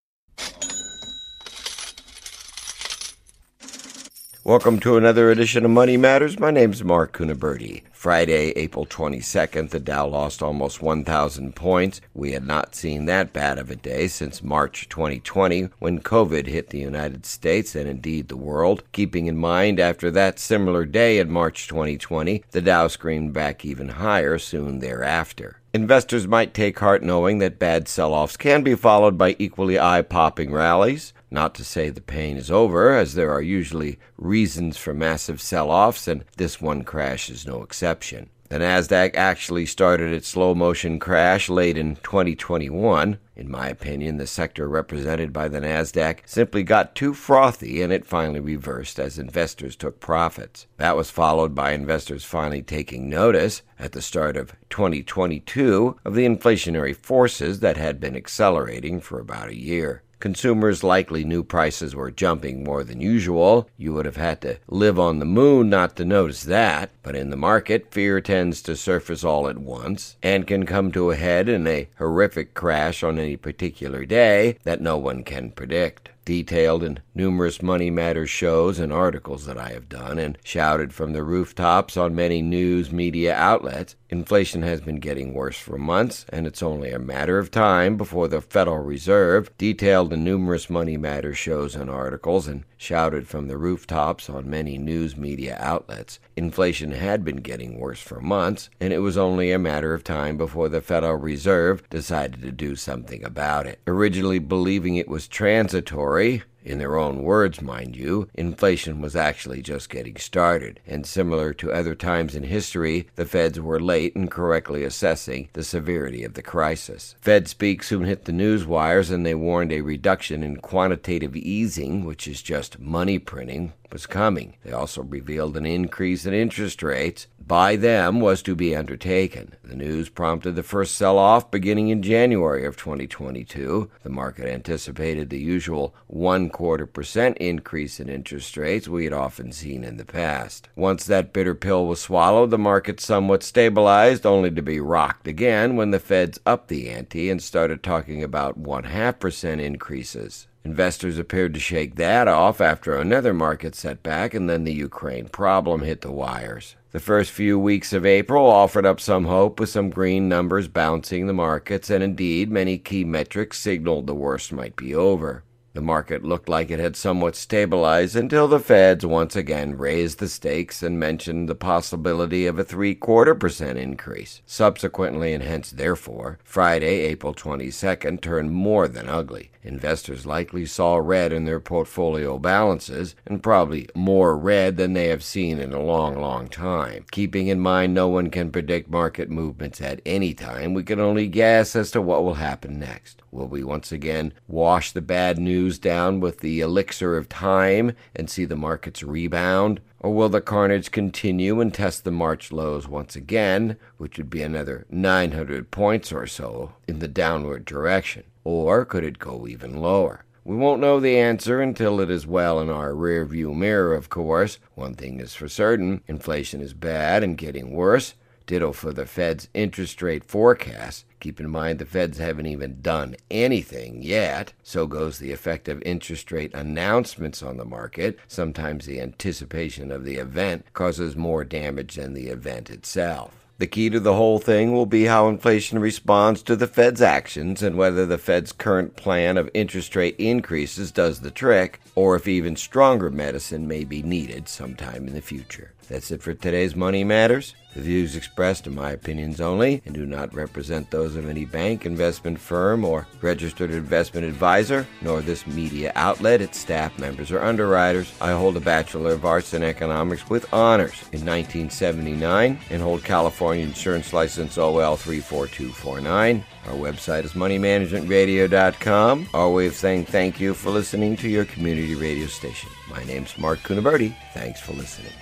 Welcome 4.47 4.79
to 4.79 4.95
another 4.95 5.29
edition 5.29 5.65
of 5.65 5.71
Money 5.71 5.97
Matters. 5.97 6.39
My 6.39 6.51
name's 6.51 6.81
Mark 6.81 7.11
Cunaberti. 7.11 7.83
Friday, 7.91 8.51
April 8.51 8.85
22nd, 8.85 9.71
the 9.71 9.79
Dow 9.81 10.07
lost 10.07 10.41
almost 10.41 10.81
1,000 10.81 11.53
points. 11.53 11.99
We 12.13 12.31
had 12.31 12.47
not 12.47 12.73
seen 12.73 13.07
that 13.07 13.33
bad 13.33 13.59
of 13.59 13.69
a 13.69 13.75
day 13.75 14.07
since 14.07 14.41
March 14.41 14.87
2020 14.87 15.63
when 15.79 15.99
COVID 15.99 16.47
hit 16.47 16.69
the 16.69 16.79
United 16.79 17.25
States 17.25 17.75
and 17.75 17.89
indeed 17.89 18.29
the 18.29 18.37
world. 18.37 18.83
Keeping 18.93 19.27
in 19.27 19.35
mind, 19.35 19.81
after 19.81 20.09
that 20.11 20.39
similar 20.39 20.85
day 20.85 21.19
in 21.19 21.29
March 21.29 21.67
2020, 21.67 22.45
the 22.51 22.61
Dow 22.61 22.87
screamed 22.87 23.33
back 23.33 23.65
even 23.65 23.89
higher 23.89 24.37
soon 24.37 24.79
thereafter. 24.79 25.59
Investors 25.73 26.25
might 26.25 26.53
take 26.53 26.79
heart 26.79 27.03
knowing 27.03 27.39
that 27.39 27.59
bad 27.59 27.89
sell 27.89 28.13
offs 28.13 28.37
can 28.37 28.63
be 28.63 28.75
followed 28.75 29.17
by 29.17 29.35
equally 29.37 29.77
eye 29.77 30.03
popping 30.03 30.53
rallies. 30.53 31.11
Not 31.29 31.53
to 31.55 31.63
say 31.63 31.89
the 31.89 32.01
pain 32.01 32.37
is 32.37 32.49
over, 32.49 32.95
as 32.95 33.13
there 33.13 33.31
are 33.31 33.41
usually 33.41 33.99
reasons 34.17 34.77
for 34.77 34.93
massive 34.93 35.41
sell 35.41 35.69
offs, 35.69 36.07
and 36.07 36.23
this 36.37 36.61
one 36.61 36.83
crash 36.83 37.29
is 37.29 37.45
no 37.45 37.63
exception. 37.63 38.29
The 38.49 38.59
NASDAQ 38.59 39.15
actually 39.15 39.65
started 39.65 40.13
its 40.13 40.29
slow 40.29 40.55
motion 40.55 40.99
crash 40.99 41.49
late 41.49 41.77
in 41.77 41.97
2021. 41.97 43.17
In 43.35 43.51
my 43.51 43.67
opinion, 43.67 44.15
the 44.15 44.25
sector 44.25 44.69
represented 44.69 45.33
by 45.33 45.49
the 45.49 45.59
NASDAQ 45.59 46.19
simply 46.25 46.63
got 46.63 46.95
too 46.95 47.13
frothy 47.13 47.81
and 47.81 47.91
it 47.91 48.05
finally 48.05 48.39
reversed 48.39 48.99
as 48.99 49.19
investors 49.19 49.75
took 49.75 49.99
profits. 49.99 50.65
That 50.77 50.95
was 50.95 51.11
followed 51.11 51.53
by 51.53 51.73
investors 51.73 52.23
finally 52.23 52.61
taking 52.61 53.09
notice 53.09 53.63
at 53.77 53.91
the 53.91 54.01
start 54.01 54.37
of 54.37 54.55
2022 54.69 55.97
of 56.05 56.15
the 56.15 56.25
inflationary 56.25 56.95
forces 56.95 57.59
that 57.59 57.75
had 57.75 57.99
been 57.99 58.15
accelerating 58.15 59.01
for 59.01 59.19
about 59.19 59.49
a 59.49 59.59
year. 59.59 60.03
Consumers 60.19 60.83
likely 60.83 61.23
knew 61.23 61.43
prices 61.43 61.95
were 61.95 62.09
jumping 62.09 62.63
more 62.63 62.83
than 62.83 62.99
usual. 62.99 63.69
You 63.77 63.93
would 63.93 64.05
have 64.05 64.17
had 64.17 64.41
to 64.41 64.57
live 64.67 64.99
on 64.99 65.19
the 65.19 65.25
moon 65.25 65.69
not 65.69 65.95
to 65.97 66.05
notice 66.05 66.43
that. 66.43 66.89
But 67.03 67.15
in 67.15 67.29
the 67.29 67.37
market, 67.37 67.91
fear 67.91 68.19
tends 68.19 68.63
to 68.63 68.75
surface 68.75 69.23
all 69.23 69.47
at 69.47 69.59
once 69.59 70.17
and 70.23 70.47
can 70.47 70.65
come 70.65 70.91
to 70.93 71.11
a 71.11 71.15
head 71.15 71.47
in 71.47 71.67
a 71.67 71.87
horrific 71.99 72.55
crash 72.55 73.03
on 73.03 73.19
any 73.19 73.37
particular 73.37 74.05
day 74.05 74.57
that 74.63 74.81
no 74.81 74.97
one 74.97 75.23
can 75.23 75.51
predict 75.51 76.09
detailed 76.27 76.83
in 76.83 76.99
numerous 77.15 77.61
Money 77.61 77.89
Matters 77.89 78.29
shows 78.29 78.79
and 78.79 78.91
articles 78.91 79.45
that 79.45 79.57
I 79.57 79.69
have 79.69 79.87
done, 79.87 80.19
and 80.19 80.37
shouted 80.43 80.93
from 80.93 81.13
the 81.13 81.23
rooftops 81.23 81.95
on 81.95 82.13
many 82.13 82.41
news 82.41 82.91
media 82.91 83.33
outlets. 83.33 83.95
Inflation 84.09 84.61
has 84.61 84.81
been 84.81 84.99
getting 84.99 85.33
worse 85.33 85.57
for 85.57 85.77
months, 85.77 86.25
and 86.27 86.45
it's 86.45 86.61
only 86.61 86.91
a 86.91 86.99
matter 86.99 87.39
of 87.39 87.49
time 87.49 87.95
before 87.95 88.27
the 88.27 88.41
Federal 88.41 88.79
Reserve, 88.79 89.57
detailed 89.57 90.11
in 90.11 90.25
numerous 90.25 90.69
Money 90.69 90.97
Matters 90.97 91.37
shows 91.37 91.75
and 91.75 91.89
articles, 91.89 92.45
and 92.45 92.65
shouted 92.75 93.25
from 93.25 93.47
the 93.47 93.57
rooftops 93.57 94.29
on 94.29 94.49
many 94.49 94.77
news 94.77 95.15
media 95.15 95.55
outlets. 95.61 96.19
Inflation 96.37 96.91
had 96.91 97.25
been 97.25 97.37
getting 97.37 97.79
worse 97.79 97.99
for 97.99 98.21
months, 98.21 98.69
and 98.79 98.93
it 98.93 98.99
was 98.99 99.17
only 99.17 99.51
a 99.51 99.57
matter 99.57 99.95
of 99.95 100.03
time 100.03 100.37
before 100.37 100.69
the 100.69 100.81
Federal 100.81 101.15
Reserve 101.15 101.81
decided 101.89 102.43
to 102.43 102.51
do 102.51 102.75
something 102.75 103.23
about 103.23 103.65
it. 103.65 103.79
Originally 103.87 104.37
believing 104.37 104.97
it 104.97 105.07
was 105.07 105.27
transitory, 105.27 106.43
in 106.67 106.79
their 106.79 106.97
own 106.97 107.23
words, 107.23 107.61
mind 107.61 107.95
you, 107.95 108.29
inflation 108.33 109.01
was 109.01 109.15
actually 109.15 109.61
just 109.61 109.89
getting 109.89 110.17
started, 110.17 110.79
and 110.85 111.05
similar 111.05 111.53
to 111.53 111.71
other 111.71 111.95
times 111.95 112.35
in 112.35 112.43
history, 112.43 113.07
the 113.15 113.25
feds 113.25 113.59
were 113.59 113.79
late 113.79 114.13
in 114.15 114.27
correctly 114.27 114.83
assessing 114.83 115.47
the 115.53 115.63
severity 115.63 116.23
of 116.23 116.33
the 116.33 116.41
crisis. 116.41 117.15
Fed 117.21 117.47
speak 117.47 117.83
soon 117.83 118.03
hit 118.03 118.25
the 118.25 118.31
news 118.31 118.65
wires, 118.65 119.09
and 119.09 119.25
they 119.25 119.33
warned 119.33 119.71
a 119.71 119.81
reduction 119.81 120.43
in 120.43 120.57
quantitative 120.57 121.35
easing, 121.35 122.03
which 122.03 122.27
is 122.27 122.41
just 122.41 122.79
money 122.79 123.17
printing, 123.17 123.71
was 123.91 124.05
coming. 124.05 124.55
They 124.63 124.73
also 124.73 125.03
revealed 125.03 125.55
an 125.55 125.65
increase 125.65 126.25
in 126.25 126.33
interest 126.33 126.83
rates 126.83 127.27
by 127.47 127.77
them 127.77 128.19
was 128.19 128.41
to 128.41 128.55
be 128.55 128.75
undertaken. 128.75 129.55
The 129.63 129.75
news 129.75 130.09
prompted 130.09 130.55
the 130.55 130.63
first 130.63 130.95
sell 130.95 131.17
off 131.17 131.49
beginning 131.49 131.87
in 131.87 132.03
January 132.03 132.65
of 132.65 132.75
2022. 132.75 133.89
The 134.03 134.09
market 134.09 134.47
anticipated 134.47 135.29
the 135.29 135.39
usual 135.39 135.95
one 136.07 136.49
quarter 136.57 136.87
percent 136.87 137.37
increase 137.37 137.99
in 137.99 138.09
interest 138.09 138.57
rates 138.57 138.87
we 138.87 139.03
had 139.03 139.13
often 139.13 139.51
seen 139.51 139.83
in 139.83 139.97
the 139.97 140.03
past. 140.03 140.67
Once 140.75 141.05
that 141.05 141.31
bitter 141.31 141.53
pill 141.53 141.85
was 141.85 142.01
swallowed, 142.01 142.49
the 142.49 142.57
market 142.57 142.99
somewhat 142.99 143.43
stabilized, 143.43 144.25
only 144.25 144.49
to 144.49 144.63
be 144.63 144.79
rocked 144.79 145.27
again 145.27 145.75
when 145.75 145.91
the 145.91 145.99
feds 145.99 146.39
upped 146.47 146.69
the 146.69 146.89
ante 146.89 147.29
and 147.29 147.43
started 147.43 147.83
talking 147.83 148.23
about 148.23 148.57
one 148.57 148.85
half 148.85 149.19
percent 149.19 149.61
increases. 149.61 150.47
Investors 150.65 151.19
appeared 151.19 151.53
to 151.53 151.59
shake 151.59 151.93
that 151.97 152.27
off 152.27 152.59
after 152.59 152.97
another 152.97 153.35
market 153.35 153.75
setback, 153.75 154.33
and 154.33 154.49
then 154.49 154.63
the 154.63 154.73
Ukraine 154.73 155.29
problem 155.29 155.83
hit 155.83 156.01
the 156.01 156.11
wires. 156.11 156.75
The 156.91 156.99
first 156.99 157.29
few 157.29 157.59
weeks 157.59 157.93
of 157.93 158.03
April 158.03 158.47
offered 158.47 158.85
up 158.87 158.99
some 158.99 159.25
hope 159.25 159.59
with 159.59 159.69
some 159.69 159.91
green 159.91 160.27
numbers 160.27 160.67
bouncing 160.67 161.27
the 161.27 161.33
markets, 161.33 161.91
and 161.91 162.03
indeed 162.03 162.49
many 162.49 162.79
key 162.79 163.03
metrics 163.03 163.59
signaled 163.59 164.07
the 164.07 164.15
worst 164.15 164.51
might 164.51 164.75
be 164.75 164.95
over. 164.95 165.43
The 165.77 165.83
market 165.83 166.23
looked 166.23 166.49
like 166.49 166.71
it 166.71 166.79
had 166.79 166.95
somewhat 166.95 167.35
stabilized 167.35 168.15
until 168.15 168.47
the 168.47 168.59
feds 168.59 169.05
once 169.05 169.35
again 169.35 169.77
raised 169.77 170.17
the 170.17 170.27
stakes 170.27 170.81
and 170.81 170.99
mentioned 170.99 171.47
the 171.47 171.53
possibility 171.53 172.47
of 172.47 172.57
a 172.57 172.63
three 172.63 172.95
quarter 172.95 173.35
percent 173.35 173.77
increase. 173.77 174.41
Subsequently, 174.47 175.35
and 175.35 175.43
hence 175.43 175.69
therefore, 175.69 176.39
Friday, 176.43 177.01
April 177.01 177.35
22nd, 177.35 178.21
turned 178.21 178.53
more 178.53 178.87
than 178.87 179.07
ugly. 179.07 179.51
Investors 179.61 180.25
likely 180.25 180.65
saw 180.65 180.95
red 180.95 181.33
in 181.33 181.43
their 181.43 181.59
portfolio 181.59 182.39
balances, 182.39 183.15
and 183.25 183.43
probably 183.43 183.87
more 183.93 184.35
red 184.35 184.77
than 184.77 184.93
they 184.93 185.09
have 185.09 185.23
seen 185.23 185.59
in 185.59 185.73
a 185.73 185.83
long, 185.83 186.19
long 186.19 186.47
time. 186.47 187.05
Keeping 187.11 187.49
in 187.49 187.59
mind 187.59 187.93
no 187.93 188.07
one 188.07 188.29
can 188.31 188.49
predict 188.49 188.89
market 188.89 189.29
movements 189.29 189.81
at 189.81 190.01
any 190.05 190.33
time, 190.33 190.73
we 190.73 190.83
can 190.83 191.01
only 191.01 191.27
guess 191.27 191.75
as 191.75 191.91
to 191.91 192.01
what 192.01 192.23
will 192.23 192.35
happen 192.35 192.79
next. 192.79 193.21
Will 193.29 193.47
we 193.47 193.61
once 193.61 193.91
again 193.91 194.31
wash 194.47 194.93
the 194.93 195.01
bad 195.01 195.37
news 195.37 195.66
down 195.77 196.19
with 196.19 196.39
the 196.39 196.61
elixir 196.61 197.17
of 197.17 197.27
time 197.27 197.93
and 198.15 198.29
see 198.29 198.45
the 198.45 198.55
markets 198.55 199.03
rebound? 199.03 199.81
Or 199.99 200.13
will 200.13 200.29
the 200.29 200.41
carnage 200.41 200.91
continue 200.91 201.59
and 201.59 201.73
test 201.73 202.03
the 202.03 202.11
March 202.11 202.51
lows 202.51 202.87
once 202.87 203.15
again, 203.15 203.77
which 203.97 204.17
would 204.17 204.29
be 204.29 204.41
another 204.41 204.85
900 204.89 205.71
points 205.71 206.11
or 206.11 206.27
so 206.27 206.73
in 206.87 206.99
the 206.99 207.07
downward 207.07 207.65
direction? 207.65 208.23
Or 208.43 208.85
could 208.85 209.03
it 209.03 209.19
go 209.19 209.47
even 209.47 209.81
lower? 209.81 210.23
We 210.47 210.55
won't 210.55 210.79
know 210.79 211.01
the 211.01 211.17
answer 211.17 211.59
until 211.59 211.99
it 211.99 212.09
is 212.09 212.25
well 212.25 212.61
in 212.61 212.69
our 212.69 212.91
rearview 212.91 213.53
mirror, 213.53 213.93
of 213.93 214.09
course. 214.09 214.59
One 214.75 214.93
thing 214.93 215.19
is 215.19 215.35
for 215.35 215.49
certain 215.49 216.01
inflation 216.07 216.61
is 216.61 216.73
bad 216.73 217.21
and 217.21 217.37
getting 217.37 217.71
worse. 217.71 218.13
Ditto 218.47 218.71
for 218.71 218.91
the 218.91 219.05
Fed's 219.05 219.49
interest 219.53 220.01
rate 220.01 220.23
forecast. 220.23 221.05
Keep 221.19 221.39
in 221.39 221.49
mind 221.49 221.77
the 221.77 221.85
Feds 221.85 222.17
haven't 222.17 222.47
even 222.47 222.81
done 222.81 223.15
anything 223.29 224.01
yet. 224.01 224.53
So 224.63 224.87
goes 224.87 225.19
the 225.19 225.31
effect 225.31 225.67
of 225.67 225.83
interest 225.83 226.31
rate 226.31 226.53
announcements 226.55 227.43
on 227.43 227.57
the 227.57 227.65
market. 227.65 228.17
Sometimes 228.27 228.85
the 228.85 229.01
anticipation 229.01 229.91
of 229.91 230.05
the 230.05 230.15
event 230.15 230.65
causes 230.73 231.15
more 231.15 231.43
damage 231.43 231.95
than 231.95 232.13
the 232.13 232.27
event 232.27 232.69
itself. 232.69 233.33
The 233.59 233.67
key 233.67 233.89
to 233.89 233.99
the 233.99 234.13
whole 234.13 234.37
thing 234.37 234.71
will 234.71 234.85
be 234.85 235.05
how 235.05 235.27
inflation 235.27 235.79
responds 235.79 236.43
to 236.43 236.55
the 236.55 236.67
Fed's 236.67 237.01
actions 237.01 237.63
and 237.63 237.75
whether 237.75 238.05
the 238.05 238.19
Fed's 238.19 238.51
current 238.51 238.95
plan 238.95 239.35
of 239.35 239.49
interest 239.53 239.95
rate 239.95 240.15
increases 240.19 240.91
does 240.91 241.21
the 241.21 241.31
trick, 241.31 241.81
or 241.95 242.15
if 242.15 242.27
even 242.27 242.55
stronger 242.55 243.09
medicine 243.09 243.67
may 243.67 243.83
be 243.83 244.03
needed 244.03 244.47
sometime 244.47 245.07
in 245.07 245.15
the 245.15 245.21
future. 245.21 245.73
That's 245.89 246.11
it 246.11 246.21
for 246.21 246.33
today's 246.33 246.75
Money 246.75 247.05
Matters. 247.05 247.55
The 247.73 247.81
views 247.81 248.15
expressed 248.15 248.65
are 248.67 248.71
my 248.71 248.91
opinions 248.91 249.39
only 249.39 249.83
and 249.85 249.93
do 249.93 250.05
not 250.05 250.33
represent 250.33 250.89
those 250.89 251.15
of 251.15 251.29
any 251.29 251.45
bank, 251.45 251.85
investment 251.85 252.39
firm, 252.39 252.83
or 252.83 253.07
registered 253.21 253.71
investment 253.71 254.25
advisor, 254.25 254.87
nor 255.01 255.21
this 255.21 255.45
media 255.45 255.91
outlet, 255.95 256.41
its 256.41 256.59
staff 256.59 256.97
members, 256.97 257.31
or 257.31 257.39
underwriters. 257.39 258.11
I 258.19 258.31
hold 258.31 258.57
a 258.57 258.61
Bachelor 258.61 259.11
of 259.11 259.25
Arts 259.25 259.53
in 259.53 259.63
Economics 259.63 260.27
with 260.29 260.51
honors 260.51 260.99
in 261.13 261.23
1979 261.23 262.59
and 262.69 262.81
hold 262.81 263.03
California 263.03 263.63
Insurance 263.63 264.11
License 264.11 264.57
OL 264.57 264.97
34249. 264.97 266.43
Our 266.65 266.73
website 266.73 267.25
is 267.25 267.33
moneymanagementradio.com, 267.33 269.29
our 269.33 269.49
way 269.51 269.67
of 269.67 269.75
saying 269.75 270.05
thank 270.05 270.39
you 270.39 270.53
for 270.53 270.71
listening 270.71 271.15
to 271.17 271.29
your 271.29 271.45
community 271.45 271.95
radio 271.95 272.25
station. 272.25 272.71
My 272.89 273.03
name's 273.03 273.37
Mark 273.37 273.59
Cunaberti. 273.59 274.15
Thanks 274.33 274.59
for 274.59 274.73
listening. 274.73 275.13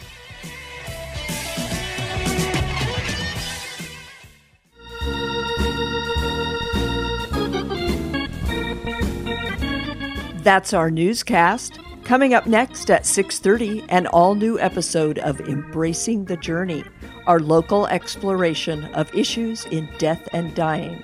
That's 10.43 10.73
our 10.73 10.91
newscast. 10.91 11.79
Coming 12.03 12.35
up 12.35 12.45
next 12.45 12.91
at 12.91 13.07
6:30, 13.07 13.83
an 13.89 14.05
all-new 14.05 14.59
episode 14.59 15.17
of 15.17 15.41
Embracing 15.41 16.25
the 16.25 16.37
Journey, 16.37 16.83
our 17.25 17.39
local 17.39 17.87
exploration 17.87 18.85
of 18.93 19.11
issues 19.15 19.65
in 19.65 19.89
death 19.97 20.29
and 20.33 20.53
dying. 20.53 21.01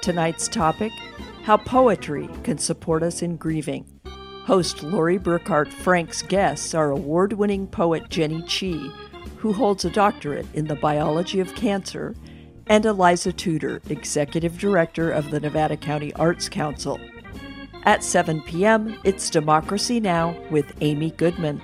Tonight's 0.00 0.48
topic: 0.48 0.90
how 1.42 1.58
poetry 1.58 2.30
can 2.44 2.56
support 2.56 3.02
us 3.02 3.20
in 3.20 3.36
grieving. 3.36 3.84
Host 4.46 4.82
Lori 4.82 5.18
Burkhart 5.18 5.70
Frank's 5.70 6.22
guests 6.22 6.72
are 6.72 6.90
award-winning 6.90 7.66
poet 7.66 8.08
Jenny 8.08 8.40
Chi, 8.40 8.90
who 9.38 9.52
holds 9.52 9.84
a 9.84 9.90
doctorate 9.90 10.46
in 10.54 10.66
the 10.66 10.74
biology 10.74 11.40
of 11.40 11.54
cancer, 11.54 12.14
and 12.66 12.84
Eliza 12.84 13.32
Tudor, 13.32 13.80
executive 13.88 14.58
director 14.58 15.10
of 15.10 15.30
the 15.30 15.40
Nevada 15.40 15.76
County 15.76 16.12
Arts 16.14 16.48
Council. 16.48 17.00
At 17.84 18.04
7 18.04 18.42
p.m., 18.42 18.98
it's 19.04 19.30
Democracy 19.30 20.00
Now! 20.00 20.36
with 20.50 20.74
Amy 20.80 21.12
Goodman. 21.12 21.62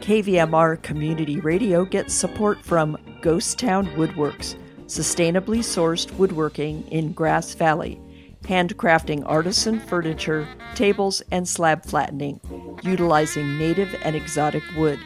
KVMR 0.00 0.80
Community 0.82 1.40
Radio 1.40 1.84
gets 1.84 2.14
support 2.14 2.62
from 2.62 2.96
Ghost 3.20 3.58
Town 3.58 3.86
Woodworks, 3.96 4.54
sustainably 4.86 5.58
sourced 5.58 6.10
woodworking 6.18 6.86
in 6.88 7.12
Grass 7.12 7.54
Valley, 7.54 8.00
handcrafting 8.42 9.22
artisan 9.26 9.80
furniture, 9.80 10.46
tables, 10.74 11.20
and 11.30 11.48
slab 11.48 11.84
flattening, 11.84 12.40
utilizing 12.82 13.58
native 13.58 13.94
and 14.02 14.14
exotic 14.14 14.62
wood. 14.76 15.00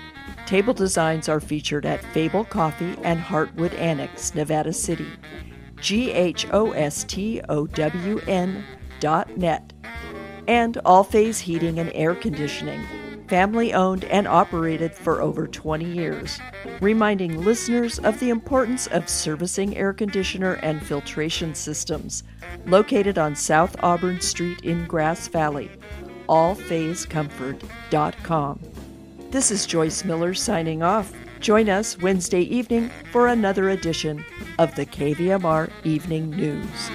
Table 0.47 0.75
designs 0.75 1.29
are 1.29 1.41
featured 1.41 1.87
at 1.87 2.05
Fable 2.13 2.45
Coffee 2.45 2.97
and 3.03 3.19
Heartwood 3.21 3.77
Annex, 3.79 4.35
Nevada 4.35 4.73
City. 4.73 5.07
G 5.81 6.11
H 6.13 6.47
O 6.53 6.73
S 6.73 7.05
T 7.05 7.41
O 7.49 7.67
W 7.67 8.21
N 8.29 8.65
dot 9.01 9.37
net 9.37 9.73
and 10.47 10.77
All 10.85 11.03
Phase 11.05 11.41
Heating 11.41 11.79
and 11.79 11.91
Air 11.95 12.15
Conditioning. 12.15 12.83
family 13.29 13.73
owned 13.73 14.05
and 14.05 14.29
operated 14.29 14.93
for 14.93 15.23
over 15.23 15.47
20 15.47 15.87
years, 15.87 16.39
reminding 16.83 17.43
listeners 17.43 17.99
of 18.01 18.21
the 18.21 18.29
importance 18.29 18.87
of 18.89 19.09
servicing 19.09 19.75
air 19.77 19.95
conditioner 19.95 20.55
and 20.63 20.85
filtration 20.85 21.55
systems. 21.55 22.25
Located 22.67 23.17
on 23.17 23.35
South 23.35 23.75
Auburn 23.83 24.21
Street 24.21 24.61
in 24.65 24.85
Grass 24.87 25.29
Valley, 25.29 25.71
allphaseComfort.com. 26.29 28.59
This 29.33 29.51
is 29.51 29.65
Joyce 29.65 30.05
Miller 30.05 30.35
signing 30.35 30.83
off. 30.83 31.11
Join 31.41 31.71
us 31.71 31.99
Wednesday 32.03 32.43
evening 32.43 32.91
for 33.13 33.29
another 33.29 33.71
edition 33.71 34.23
of 34.59 34.75
the 34.75 34.85
KVMR 34.85 35.71
Evening 35.85 36.29
News. 36.29 36.91